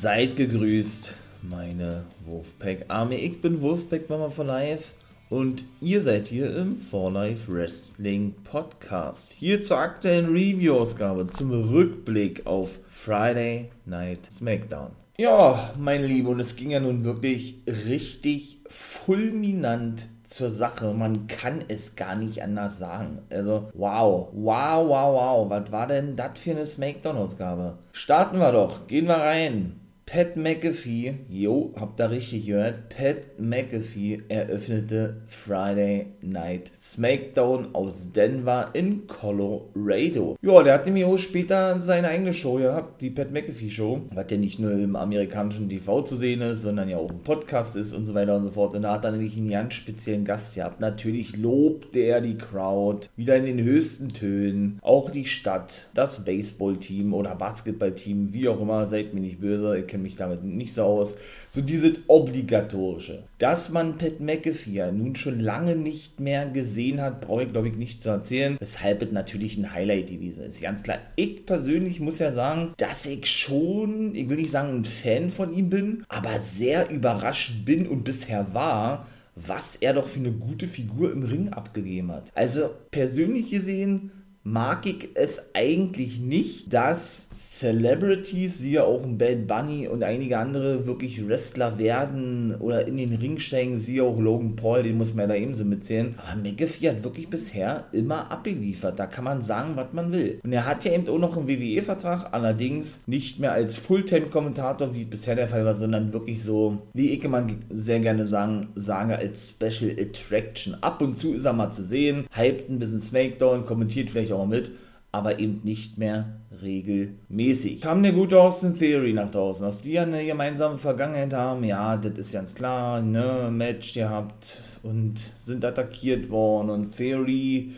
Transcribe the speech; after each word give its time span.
Seid 0.00 0.36
gegrüßt, 0.36 1.12
meine 1.42 2.04
Wolfpack 2.24 2.86
Army. 2.88 3.16
Ich 3.16 3.42
bin 3.42 3.60
Wolfpack 3.60 4.08
Mama 4.08 4.30
for 4.30 4.46
Life 4.46 4.94
und 5.28 5.64
ihr 5.82 6.00
seid 6.00 6.28
hier 6.28 6.56
im 6.56 6.78
For 6.78 7.12
Life 7.12 7.52
Wrestling 7.52 8.34
Podcast. 8.42 9.32
Hier 9.32 9.60
zur 9.60 9.76
aktuellen 9.76 10.32
Review-Ausgabe 10.32 11.26
zum 11.26 11.50
Rückblick 11.50 12.46
auf 12.46 12.78
Friday 12.90 13.68
Night 13.84 14.20
SmackDown. 14.32 14.92
Ja, 15.18 15.74
meine 15.78 16.06
Liebe, 16.06 16.30
und 16.30 16.40
es 16.40 16.56
ging 16.56 16.70
ja 16.70 16.80
nun 16.80 17.04
wirklich 17.04 17.60
richtig 17.66 18.62
fulminant 18.68 20.08
zur 20.24 20.48
Sache. 20.48 20.94
Man 20.94 21.26
kann 21.26 21.62
es 21.68 21.94
gar 21.94 22.16
nicht 22.16 22.42
anders 22.42 22.78
sagen. 22.78 23.18
Also, 23.28 23.68
wow, 23.74 24.28
wow, 24.32 24.88
wow, 24.88 25.12
wow. 25.12 25.50
Was 25.50 25.70
war 25.70 25.86
denn 25.86 26.16
das 26.16 26.38
für 26.38 26.52
eine 26.52 26.64
Smackdown-Ausgabe? 26.64 27.76
Starten 27.92 28.38
wir 28.38 28.52
doch, 28.52 28.86
gehen 28.86 29.06
wir 29.06 29.16
rein. 29.16 29.79
Pat 30.12 30.34
McAfee, 30.34 31.14
jo, 31.28 31.72
habt 31.78 32.00
ihr 32.00 32.10
richtig 32.10 32.46
gehört, 32.46 32.88
Pat 32.88 33.38
McAfee 33.38 34.20
eröffnete 34.28 35.18
Friday 35.28 36.06
Night 36.20 36.72
Smackdown 36.76 37.72
aus 37.76 38.10
Denver 38.10 38.70
in 38.72 39.06
Colorado. 39.06 40.36
Ja, 40.42 40.64
der 40.64 40.74
hat 40.74 40.86
nämlich 40.86 41.04
auch 41.04 41.16
später 41.16 41.78
seine 41.78 42.08
eigene 42.08 42.32
Show 42.32 42.56
gehabt, 42.56 43.00
die 43.00 43.10
Pat 43.10 43.30
McAfee 43.30 43.70
Show, 43.70 44.00
was 44.12 44.26
ja 44.28 44.36
nicht 44.36 44.58
nur 44.58 44.72
im 44.72 44.96
amerikanischen 44.96 45.68
TV 45.68 46.02
zu 46.02 46.16
sehen 46.16 46.40
ist, 46.40 46.62
sondern 46.62 46.88
ja 46.88 46.96
auch 46.96 47.10
im 47.10 47.20
Podcast 47.20 47.76
ist 47.76 47.92
und 47.92 48.04
so 48.04 48.12
weiter 48.12 48.34
und 48.34 48.42
so 48.42 48.50
fort. 48.50 48.74
Und 48.74 48.82
da 48.82 48.94
hat 48.94 49.04
er 49.04 49.12
nämlich 49.12 49.36
einen 49.36 49.50
ganz 49.50 49.74
speziellen 49.74 50.24
Gast 50.24 50.56
gehabt. 50.56 50.80
Natürlich 50.80 51.36
lobte 51.36 52.00
er 52.00 52.20
die 52.20 52.36
Crowd 52.36 53.06
wieder 53.14 53.36
in 53.36 53.44
den 53.44 53.62
höchsten 53.62 54.08
Tönen, 54.08 54.80
auch 54.82 55.08
die 55.10 55.26
Stadt, 55.26 55.88
das 55.94 56.24
Baseballteam 56.24 57.14
oder 57.14 57.36
Basketballteam, 57.36 58.32
wie 58.32 58.48
auch 58.48 58.60
immer, 58.60 58.88
seid 58.88 59.14
mir 59.14 59.20
nicht 59.20 59.40
böse, 59.40 59.76
ihr 59.76 59.86
kennt 59.86 59.99
mich 60.00 60.16
damit 60.16 60.42
nicht 60.44 60.74
so 60.74 60.82
aus. 60.82 61.14
So 61.50 61.60
dieses 61.60 62.00
Obligatorische. 62.06 63.24
Dass 63.38 63.70
man 63.70 63.98
Pat 63.98 64.20
McAfee 64.20 64.90
nun 64.92 65.16
schon 65.16 65.40
lange 65.40 65.76
nicht 65.76 66.20
mehr 66.20 66.46
gesehen 66.46 67.00
hat, 67.00 67.20
brauche 67.20 67.44
ich 67.44 67.52
glaube 67.52 67.68
ich 67.68 67.76
nicht 67.76 68.02
zu 68.02 68.10
erzählen. 68.10 68.56
Weshalb 68.60 69.02
es 69.02 69.12
natürlich 69.12 69.56
ein 69.56 69.72
Highlight 69.72 70.08
gewesen 70.08 70.44
ist. 70.44 70.60
Ganz 70.60 70.82
klar. 70.82 70.98
Ich 71.16 71.46
persönlich 71.46 72.00
muss 72.00 72.18
ja 72.18 72.32
sagen, 72.32 72.72
dass 72.76 73.06
ich 73.06 73.26
schon, 73.26 74.14
ich 74.14 74.28
will 74.28 74.38
nicht 74.38 74.50
sagen 74.50 74.76
ein 74.78 74.84
Fan 74.84 75.30
von 75.30 75.52
ihm 75.52 75.70
bin, 75.70 76.04
aber 76.08 76.38
sehr 76.40 76.90
überrascht 76.90 77.64
bin 77.64 77.86
und 77.86 78.04
bisher 78.04 78.54
war, 78.54 79.06
was 79.36 79.76
er 79.76 79.94
doch 79.94 80.06
für 80.06 80.20
eine 80.20 80.32
gute 80.32 80.66
Figur 80.66 81.12
im 81.12 81.22
Ring 81.24 81.50
abgegeben 81.50 82.12
hat. 82.12 82.30
Also 82.34 82.70
persönlich 82.90 83.50
gesehen 83.50 84.10
mag 84.42 84.86
ich 84.86 85.10
es 85.14 85.42
eigentlich 85.54 86.18
nicht, 86.18 86.72
dass 86.72 87.28
Celebrities, 87.34 88.58
siehe 88.58 88.84
auch 88.84 89.02
ein 89.02 89.18
Bad 89.18 89.46
Bunny 89.46 89.86
und 89.86 90.02
einige 90.02 90.38
andere, 90.38 90.86
wirklich 90.86 91.26
Wrestler 91.28 91.78
werden 91.78 92.54
oder 92.58 92.86
in 92.86 92.96
den 92.96 93.14
Ring 93.14 93.38
steigen, 93.38 93.76
siehe 93.76 94.02
auch 94.02 94.18
Logan 94.18 94.56
Paul, 94.56 94.82
den 94.82 94.96
muss 94.96 95.12
man 95.12 95.24
ja 95.24 95.26
da 95.28 95.34
ebenso 95.34 95.64
mitzählen. 95.64 96.14
Aber 96.26 96.40
McAfee 96.40 96.88
hat 96.88 97.04
wirklich 97.04 97.28
bisher 97.28 97.84
immer 97.92 98.30
abgeliefert. 98.30 98.98
Da 98.98 99.06
kann 99.06 99.24
man 99.24 99.42
sagen, 99.42 99.72
was 99.74 99.92
man 99.92 100.10
will. 100.10 100.40
Und 100.42 100.52
er 100.52 100.66
hat 100.66 100.84
ja 100.84 100.92
eben 100.92 101.08
auch 101.08 101.18
noch 101.18 101.36
einen 101.36 101.48
WWE-Vertrag, 101.48 102.32
allerdings 102.32 103.02
nicht 103.06 103.40
mehr 103.40 103.52
als 103.52 103.76
Fulltime-Kommentator, 103.76 104.94
wie 104.94 105.04
bisher 105.04 105.36
der 105.36 105.48
Fall 105.48 105.66
war, 105.66 105.74
sondern 105.74 106.14
wirklich 106.14 106.42
so, 106.42 106.78
wie 106.94 107.10
ich 107.10 107.22
immer 107.24 107.46
sehr 107.68 108.00
gerne 108.00 108.26
sagen, 108.26 108.68
sage, 108.74 109.18
als 109.18 109.50
Special 109.50 109.94
Attraction. 109.98 110.76
Ab 110.80 111.02
und 111.02 111.14
zu 111.14 111.34
ist 111.34 111.44
er 111.44 111.52
mal 111.52 111.70
zu 111.70 111.84
sehen, 111.84 112.24
hypt 112.32 112.70
ein 112.70 112.78
bisschen 112.78 113.00
Smackdown, 113.00 113.66
kommentiert 113.66 114.08
vielleicht 114.10 114.29
ich 114.30 114.34
auch 114.34 114.46
mit, 114.46 114.72
aber 115.12 115.38
eben 115.38 115.60
nicht 115.64 115.98
mehr 115.98 116.36
regelmäßig. 116.62 117.80
Kam 117.80 118.02
der 118.02 118.12
gute 118.12 118.40
Austin 118.40 118.76
Theory 118.76 119.12
nach 119.12 119.30
draußen, 119.30 119.64
dass 119.64 119.82
die 119.82 119.98
eine 119.98 120.24
gemeinsame 120.24 120.78
Vergangenheit 120.78 121.32
haben, 121.32 121.64
ja, 121.64 121.96
das 121.96 122.12
ist 122.12 122.32
ganz 122.32 122.54
klar, 122.54 123.00
ne, 123.00 123.50
Match 123.50 123.94
gehabt 123.94 124.58
und 124.82 125.18
sind 125.36 125.64
attackiert 125.64 126.30
worden 126.30 126.70
und 126.70 126.96
Theory 126.96 127.72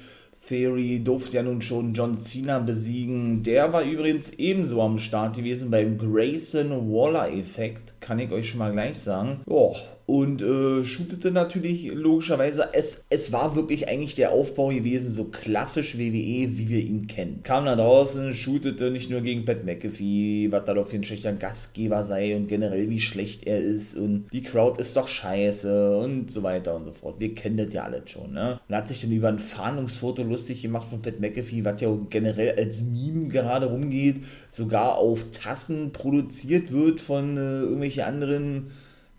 Theory 0.48 1.00
durfte 1.02 1.36
ja 1.36 1.42
nun 1.42 1.62
schon 1.62 1.94
John 1.94 2.16
Cena 2.16 2.58
besiegen. 2.58 3.42
Der 3.44 3.72
war 3.72 3.84
übrigens 3.84 4.30
ebenso 4.30 4.82
am 4.82 4.98
Start 4.98 5.36
gewesen 5.36 5.70
beim 5.70 5.96
Grayson 5.96 6.70
Waller 6.92 7.32
Effekt, 7.32 7.94
kann 8.00 8.18
ich 8.18 8.30
euch 8.32 8.50
schon 8.50 8.58
mal 8.58 8.72
gleich 8.72 8.98
sagen. 8.98 9.40
Joa, 9.46 9.76
und 10.06 10.42
äh, 10.42 10.84
shootete 10.84 11.30
natürlich 11.30 11.92
logischerweise. 11.92 12.68
Es, 12.72 13.02
es 13.08 13.32
war 13.32 13.54
wirklich 13.56 13.88
eigentlich 13.88 14.14
der 14.14 14.32
Aufbau 14.32 14.68
gewesen, 14.68 15.12
so 15.12 15.24
klassisch 15.24 15.96
WWE, 15.96 16.58
wie 16.58 16.68
wir 16.68 16.80
ihn 16.80 17.06
kennen. 17.06 17.40
Kam 17.42 17.66
da 17.66 17.76
draußen, 17.76 18.34
shootete 18.34 18.90
nicht 18.90 19.10
nur 19.10 19.20
gegen 19.20 19.44
Pat 19.44 19.64
McAfee, 19.64 20.48
was 20.50 20.64
da 20.64 20.74
doch 20.74 20.88
für 20.88 20.96
ein 20.96 21.04
schlechter 21.04 21.32
Gastgeber 21.32 22.04
sei 22.04 22.36
und 22.36 22.48
generell 22.48 22.90
wie 22.90 23.00
schlecht 23.00 23.46
er 23.46 23.60
ist 23.60 23.96
und 23.96 24.26
die 24.32 24.42
Crowd 24.42 24.80
ist 24.80 24.96
doch 24.96 25.08
scheiße 25.08 25.96
und 25.96 26.30
so 26.30 26.42
weiter 26.42 26.74
und 26.76 26.86
so 26.86 26.90
fort. 26.90 27.20
Wir 27.20 27.34
kennen 27.34 27.56
das 27.56 27.72
ja 27.72 27.84
alle 27.84 28.02
schon, 28.06 28.32
ne? 28.32 28.60
Und 28.68 28.74
hat 28.74 28.88
sich 28.88 29.00
dann 29.00 29.12
über 29.12 29.28
ein 29.28 29.38
Fahndungsfoto 29.38 30.22
lustig 30.22 30.62
gemacht 30.62 30.88
von 30.88 31.00
Pat 31.00 31.20
McAfee, 31.20 31.64
was 31.64 31.80
ja 31.80 31.96
generell 32.10 32.56
als 32.56 32.82
Meme 32.82 33.28
gerade 33.28 33.66
rumgeht, 33.66 34.24
sogar 34.50 34.96
auf 34.96 35.30
Tassen 35.30 35.92
produziert 35.92 36.72
wird 36.72 37.00
von 37.00 37.36
äh, 37.36 37.60
irgendwelchen 37.60 38.02
anderen 38.02 38.70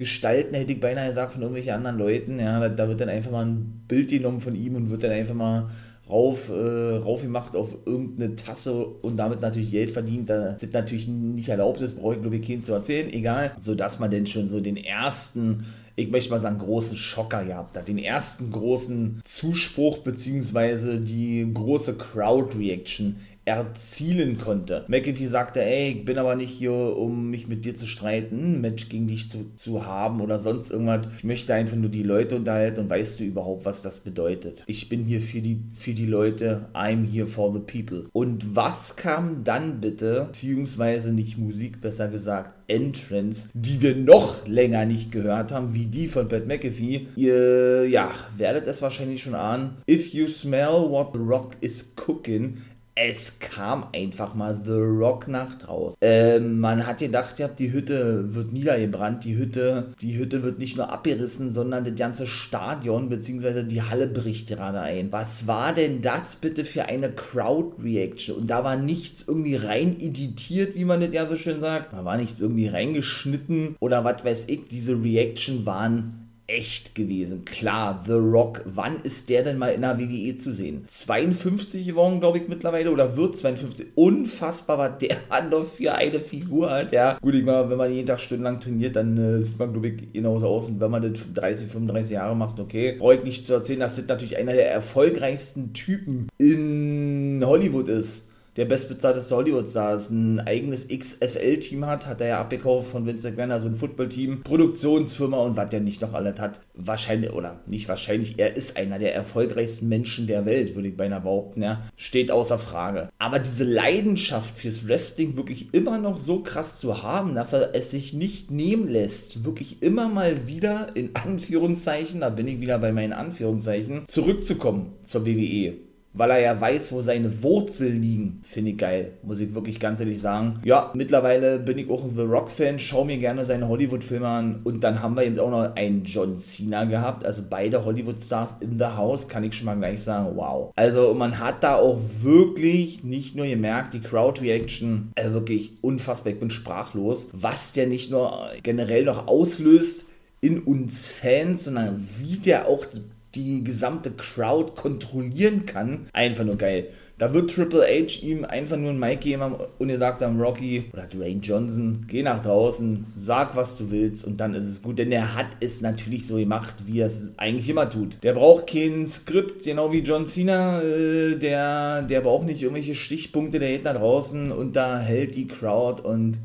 Gestalten, 0.03 0.53
hätte 0.53 0.73
ich 0.73 0.81
beinahe 0.81 1.07
gesagt, 1.07 1.31
von 1.31 1.41
irgendwelchen 1.41 1.73
anderen 1.73 1.97
Leuten. 1.97 2.37
Ja, 2.37 2.59
da, 2.59 2.67
da, 2.67 2.89
wird 2.89 2.99
dann 2.99 3.07
einfach 3.07 3.31
mal 3.31 3.45
ein 3.45 3.83
Bild 3.87 4.09
genommen 4.09 4.41
von 4.41 4.53
ihm 4.53 4.75
und 4.75 4.89
wird 4.89 5.03
dann 5.03 5.11
einfach 5.11 5.33
mal 5.33 5.69
rauf, 6.09 6.49
äh, 6.49 6.95
rauf 6.97 7.21
gemacht 7.21 7.55
auf 7.55 7.73
irgendeine 7.85 8.35
Tasse 8.35 8.73
und 8.73 9.15
damit 9.15 9.39
natürlich 9.41 9.71
Geld 9.71 9.91
verdient. 9.91 10.29
Das 10.29 10.61
ist 10.61 10.73
natürlich 10.73 11.07
nicht 11.07 11.47
erlaubt, 11.47 11.79
das 11.79 11.93
brauche 11.93 12.15
ich 12.15 12.21
glaube 12.21 12.35
ich 12.35 12.45
keinen 12.45 12.63
zu 12.63 12.73
erzählen, 12.73 13.11
egal. 13.13 13.55
Sodass 13.61 13.99
man 13.99 14.11
denn 14.11 14.27
schon 14.27 14.47
so 14.47 14.59
den 14.59 14.75
ersten, 14.75 15.65
ich 15.95 16.11
möchte 16.11 16.31
mal 16.31 16.39
sagen, 16.41 16.59
großen 16.59 16.97
Schocker 16.97 17.45
gehabt 17.45 17.77
hat. 17.77 17.87
Den 17.87 17.97
ersten 17.97 18.51
großen 18.51 19.21
Zuspruch 19.23 19.99
beziehungsweise 19.99 20.99
die 20.99 21.49
große 21.53 21.95
Crowd-Reaction 21.95 23.15
erzielen 23.45 24.37
konnte. 24.37 24.85
McAfee 24.87 25.27
sagte, 25.27 25.63
ey, 25.63 25.91
ich 25.91 26.05
bin 26.05 26.17
aber 26.17 26.35
nicht 26.35 26.51
hier, 26.51 26.71
um 26.71 27.29
mich 27.29 27.47
mit 27.47 27.65
dir 27.65 27.75
zu 27.75 27.85
streiten, 27.85 28.61
Match 28.61 28.89
gegen 28.89 29.07
dich 29.07 29.29
zu, 29.29 29.53
zu 29.55 29.85
haben 29.85 30.21
oder 30.21 30.39
sonst 30.39 30.69
irgendwas. 30.69 31.07
Ich 31.17 31.23
möchte 31.23 31.53
einfach 31.53 31.75
nur 31.75 31.89
die 31.89 32.03
Leute 32.03 32.35
unterhalten 32.35 32.81
und 32.81 32.89
weißt 32.89 33.19
du 33.19 33.25
überhaupt, 33.25 33.65
was 33.65 33.81
das 33.81 33.99
bedeutet. 33.99 34.63
Ich 34.67 34.89
bin 34.89 35.03
hier 35.03 35.21
für 35.21 35.41
die, 35.41 35.61
für 35.75 35.93
die 35.93 36.05
Leute, 36.05 36.69
I'm 36.73 37.05
here 37.05 37.27
for 37.27 37.53
the 37.53 37.59
people. 37.59 38.07
Und 38.13 38.55
was 38.55 38.95
kam 38.95 39.43
dann 39.43 39.81
bitte, 39.81 40.25
beziehungsweise 40.27 41.11
nicht 41.11 41.37
Musik, 41.37 41.81
besser 41.81 42.07
gesagt, 42.07 42.53
Entrance, 42.67 43.49
die 43.53 43.81
wir 43.81 43.95
noch 43.95 44.47
länger 44.47 44.85
nicht 44.85 45.11
gehört 45.11 45.51
haben, 45.51 45.73
wie 45.73 45.85
die 45.85 46.07
von 46.07 46.27
Pat 46.27 46.47
McAfee. 46.47 47.07
Ihr, 47.15 47.87
ja, 47.87 48.11
werdet 48.37 48.67
es 48.67 48.81
wahrscheinlich 48.81 49.21
schon 49.21 49.35
ahnen. 49.35 49.77
If 49.89 50.13
you 50.13 50.27
smell 50.27 50.89
what 50.89 51.11
the 51.13 51.19
rock 51.19 51.51
is 51.61 51.93
cooking, 51.95 52.57
es 52.95 53.39
kam 53.39 53.87
einfach 53.93 54.35
mal 54.35 54.59
The 54.63 54.71
Rock 54.71 55.27
nach 55.27 55.57
draußen. 55.57 55.97
Ähm, 56.01 56.59
man 56.59 56.85
hat 56.85 56.99
gedacht, 56.99 57.39
ja, 57.39 57.47
die 57.47 57.71
Hütte 57.71 58.35
wird 58.35 58.53
niedergebrannt, 58.53 59.23
die 59.23 59.35
Hütte, 59.35 59.89
die 60.01 60.17
Hütte 60.17 60.43
wird 60.43 60.59
nicht 60.59 60.77
nur 60.77 60.91
abgerissen, 60.91 61.51
sondern 61.51 61.83
das 61.83 61.95
ganze 61.95 62.27
Stadion 62.27 63.09
bzw. 63.09 63.63
die 63.63 63.81
Halle 63.81 64.07
bricht 64.07 64.47
gerade 64.47 64.79
ein. 64.79 65.11
Was 65.11 65.47
war 65.47 65.73
denn 65.73 66.01
das 66.01 66.35
bitte 66.35 66.65
für 66.65 66.85
eine 66.85 67.09
Crowd-Reaction? 67.09 68.37
Und 68.37 68.47
da 68.47 68.63
war 68.63 68.77
nichts 68.77 69.25
irgendwie 69.27 69.55
rein 69.55 69.99
editiert, 69.99 70.75
wie 70.75 70.85
man 70.85 71.01
das 71.01 71.13
ja 71.13 71.25
so 71.27 71.35
schön 71.35 71.61
sagt. 71.61 71.93
Da 71.93 72.05
war 72.05 72.17
nichts 72.17 72.41
irgendwie 72.41 72.67
reingeschnitten 72.67 73.75
oder 73.79 74.03
was 74.03 74.23
weiß 74.23 74.45
ich. 74.47 74.67
Diese 74.69 75.01
Reaction 75.01 75.65
waren 75.65 76.22
echt 76.47 76.95
gewesen. 76.95 77.45
Klar, 77.45 78.03
The 78.05 78.13
Rock, 78.13 78.61
wann 78.65 79.01
ist 79.03 79.29
der 79.29 79.43
denn 79.43 79.57
mal 79.57 79.69
in 79.69 79.81
der 79.81 79.97
WWE 79.97 80.37
zu 80.37 80.53
sehen? 80.53 80.83
52 80.87 81.85
geworden, 81.85 82.19
glaube 82.19 82.39
ich, 82.39 82.47
mittlerweile, 82.47 82.91
oder 82.91 83.15
wird 83.15 83.37
52. 83.37 83.87
Unfassbar, 83.95 84.77
was 84.77 84.97
der 84.99 85.17
Mann 85.29 85.49
noch 85.49 85.63
für 85.63 85.95
eine 85.95 86.19
Figur 86.19 86.69
hat. 86.69 86.91
Ja, 86.91 87.17
gut, 87.21 87.35
ich 87.35 87.43
meine, 87.43 87.69
wenn 87.69 87.77
man 87.77 87.91
jeden 87.91 88.07
Tag 88.07 88.19
stundenlang 88.19 88.59
trainiert, 88.59 88.95
dann 88.95 89.17
äh, 89.17 89.41
sieht 89.41 89.57
man, 89.57 89.71
glaube 89.71 89.87
ich, 89.87 90.13
genauso 90.13 90.47
aus. 90.47 90.67
Und 90.67 90.81
wenn 90.81 90.91
man 90.91 91.01
das 91.01 91.21
30, 91.33 91.69
35 91.69 92.11
Jahre 92.11 92.35
macht, 92.35 92.59
okay, 92.59 92.95
brauche 92.97 93.15
ich 93.15 93.23
nicht 93.23 93.45
zu 93.45 93.53
erzählen, 93.53 93.79
dass 93.79 93.95
das 93.95 94.07
natürlich 94.07 94.37
einer 94.37 94.53
der 94.53 94.71
erfolgreichsten 94.71 95.73
Typen 95.73 96.27
in 96.37 97.41
Hollywood 97.45 97.87
ist 97.87 98.23
der 98.55 98.65
bestbezahlteste 98.65 99.35
Hollywood-Stars 99.35 100.11
ein 100.11 100.39
eigenes 100.39 100.87
XFL-Team 100.87 101.85
hat, 101.85 102.05
hat 102.05 102.21
er 102.21 102.27
ja 102.27 102.41
abgekauft 102.41 102.89
von 102.89 103.05
Vince 103.05 103.29
McMahon, 103.29 103.51
also 103.51 103.67
ein 103.67 103.75
Football-Team, 103.75 104.43
Produktionsfirma 104.43 105.37
und 105.37 105.57
was 105.57 105.69
der 105.69 105.79
nicht 105.79 106.01
noch 106.01 106.13
alles 106.13 106.39
hat. 106.39 106.61
Wahrscheinlich, 106.75 107.31
oder 107.33 107.61
nicht 107.65 107.87
wahrscheinlich, 107.89 108.37
er 108.37 108.55
ist 108.55 108.77
einer 108.77 108.99
der 108.99 109.15
erfolgreichsten 109.15 109.87
Menschen 109.87 110.27
der 110.27 110.45
Welt, 110.45 110.75
würde 110.75 110.89
ich 110.89 110.97
beinahe 110.97 111.21
behaupten, 111.21 111.63
ja. 111.63 111.81
Steht 111.95 112.31
außer 112.31 112.59
Frage. 112.59 113.09
Aber 113.17 113.39
diese 113.39 113.63
Leidenschaft 113.63 114.57
fürs 114.57 114.87
Wrestling 114.87 115.35
wirklich 115.37 115.73
immer 115.73 115.97
noch 115.97 116.17
so 116.17 116.41
krass 116.41 116.79
zu 116.79 117.01
haben, 117.01 117.35
dass 117.35 117.53
er 117.53 117.73
es 117.75 117.91
sich 117.91 118.13
nicht 118.13 118.51
nehmen 118.51 118.87
lässt, 118.87 119.45
wirklich 119.45 119.81
immer 119.81 120.09
mal 120.09 120.47
wieder, 120.47 120.95
in 120.95 121.15
Anführungszeichen, 121.15 122.21
da 122.21 122.29
bin 122.29 122.47
ich 122.47 122.59
wieder 122.59 122.77
bei 122.77 122.91
meinen 122.91 123.13
Anführungszeichen, 123.13 124.03
zurückzukommen 124.07 124.93
zur 125.03 125.25
WWE 125.25 125.92
weil 126.13 126.31
er 126.31 126.39
ja 126.39 126.59
weiß, 126.59 126.91
wo 126.91 127.01
seine 127.01 127.43
Wurzeln 127.43 128.01
liegen. 128.01 128.41
Finde 128.43 128.71
ich 128.71 128.77
geil, 128.77 129.13
muss 129.23 129.39
ich 129.39 129.55
wirklich 129.55 129.79
ganz 129.79 129.99
ehrlich 129.99 130.21
sagen. 130.21 130.59
Ja, 130.63 130.91
mittlerweile 130.93 131.59
bin 131.59 131.77
ich 131.77 131.89
auch 131.89 132.03
ein 132.03 132.09
The 132.09 132.21
Rock-Fan, 132.21 132.79
schaue 132.79 133.05
mir 133.05 133.17
gerne 133.17 133.45
seine 133.45 133.67
Hollywood-Filme 133.67 134.27
an 134.27 134.61
und 134.63 134.83
dann 134.83 135.01
haben 135.01 135.15
wir 135.15 135.23
eben 135.23 135.39
auch 135.39 135.49
noch 135.49 135.75
einen 135.75 136.03
John 136.03 136.37
Cena 136.37 136.85
gehabt, 136.85 137.25
also 137.25 137.43
beide 137.49 137.83
Hollywood-Stars 137.83 138.57
in 138.61 138.77
the 138.77 138.85
House, 138.85 139.27
kann 139.27 139.43
ich 139.43 139.53
schon 139.53 139.65
mal 139.65 139.77
gleich 139.77 140.01
sagen, 140.01 140.35
wow. 140.35 140.71
Also 140.75 141.13
man 141.13 141.39
hat 141.39 141.63
da 141.63 141.75
auch 141.75 141.99
wirklich 142.21 143.03
nicht 143.03 143.35
nur 143.35 143.45
gemerkt, 143.45 143.93
die 143.93 144.01
Crowd-Reaction, 144.01 145.11
äh, 145.15 145.31
wirklich 145.31 145.73
unfassbar, 145.81 146.33
ich 146.33 146.39
bin 146.39 146.49
sprachlos, 146.49 147.29
was 147.33 147.73
der 147.73 147.87
nicht 147.87 148.11
nur 148.11 148.47
generell 148.61 149.05
noch 149.05 149.27
auslöst, 149.27 150.05
in 150.43 150.59
uns 150.59 151.07
Fans, 151.07 151.63
sondern 151.63 152.05
wie 152.19 152.37
der 152.37 152.67
auch 152.67 152.85
die 152.85 153.01
die 153.35 153.63
gesamte 153.63 154.11
Crowd 154.11 154.73
kontrollieren 154.75 155.65
kann. 155.65 156.07
Einfach 156.13 156.43
nur 156.43 156.57
geil. 156.57 156.89
Da 157.17 157.33
wird 157.33 157.51
Triple 157.51 157.83
H 157.83 158.21
ihm 158.21 158.43
einfach 158.43 158.75
nur 158.75 158.89
ein 158.89 158.99
Mic 158.99 159.21
geben 159.21 159.55
und 159.77 159.89
er 159.89 159.97
sagt 159.97 160.21
dann 160.21 160.41
Rocky 160.41 160.85
oder 160.91 161.03
Dwayne 161.03 161.41
Johnson, 161.41 162.05
geh 162.07 162.23
nach 162.23 162.41
draußen, 162.41 163.05
sag 163.15 163.55
was 163.55 163.77
du 163.77 163.91
willst 163.91 164.25
und 164.25 164.39
dann 164.39 164.53
ist 164.53 164.65
es 164.65 164.81
gut. 164.81 164.99
Denn 164.99 165.11
er 165.11 165.35
hat 165.35 165.47
es 165.59 165.79
natürlich 165.81 166.25
so 166.27 166.37
gemacht, 166.37 166.75
wie 166.85 166.99
er 166.99 167.07
es 167.07 167.31
eigentlich 167.37 167.69
immer 167.69 167.89
tut. 167.89 168.17
Der 168.23 168.33
braucht 168.33 168.67
kein 168.67 169.05
Skript, 169.05 169.63
genau 169.63 169.91
wie 169.91 169.99
John 169.99 170.25
Cena. 170.25 170.81
Äh, 170.81 171.35
der, 171.37 172.01
der 172.01 172.21
braucht 172.21 172.45
nicht 172.45 172.61
irgendwelche 172.61 172.95
Stichpunkte, 172.95 173.59
der 173.59 173.71
geht 173.71 173.83
nach 173.83 173.95
draußen 173.95 174.51
und 174.51 174.75
da 174.75 174.99
hält 174.99 175.35
die 175.35 175.47
Crowd 175.47 176.01
und 176.01 176.39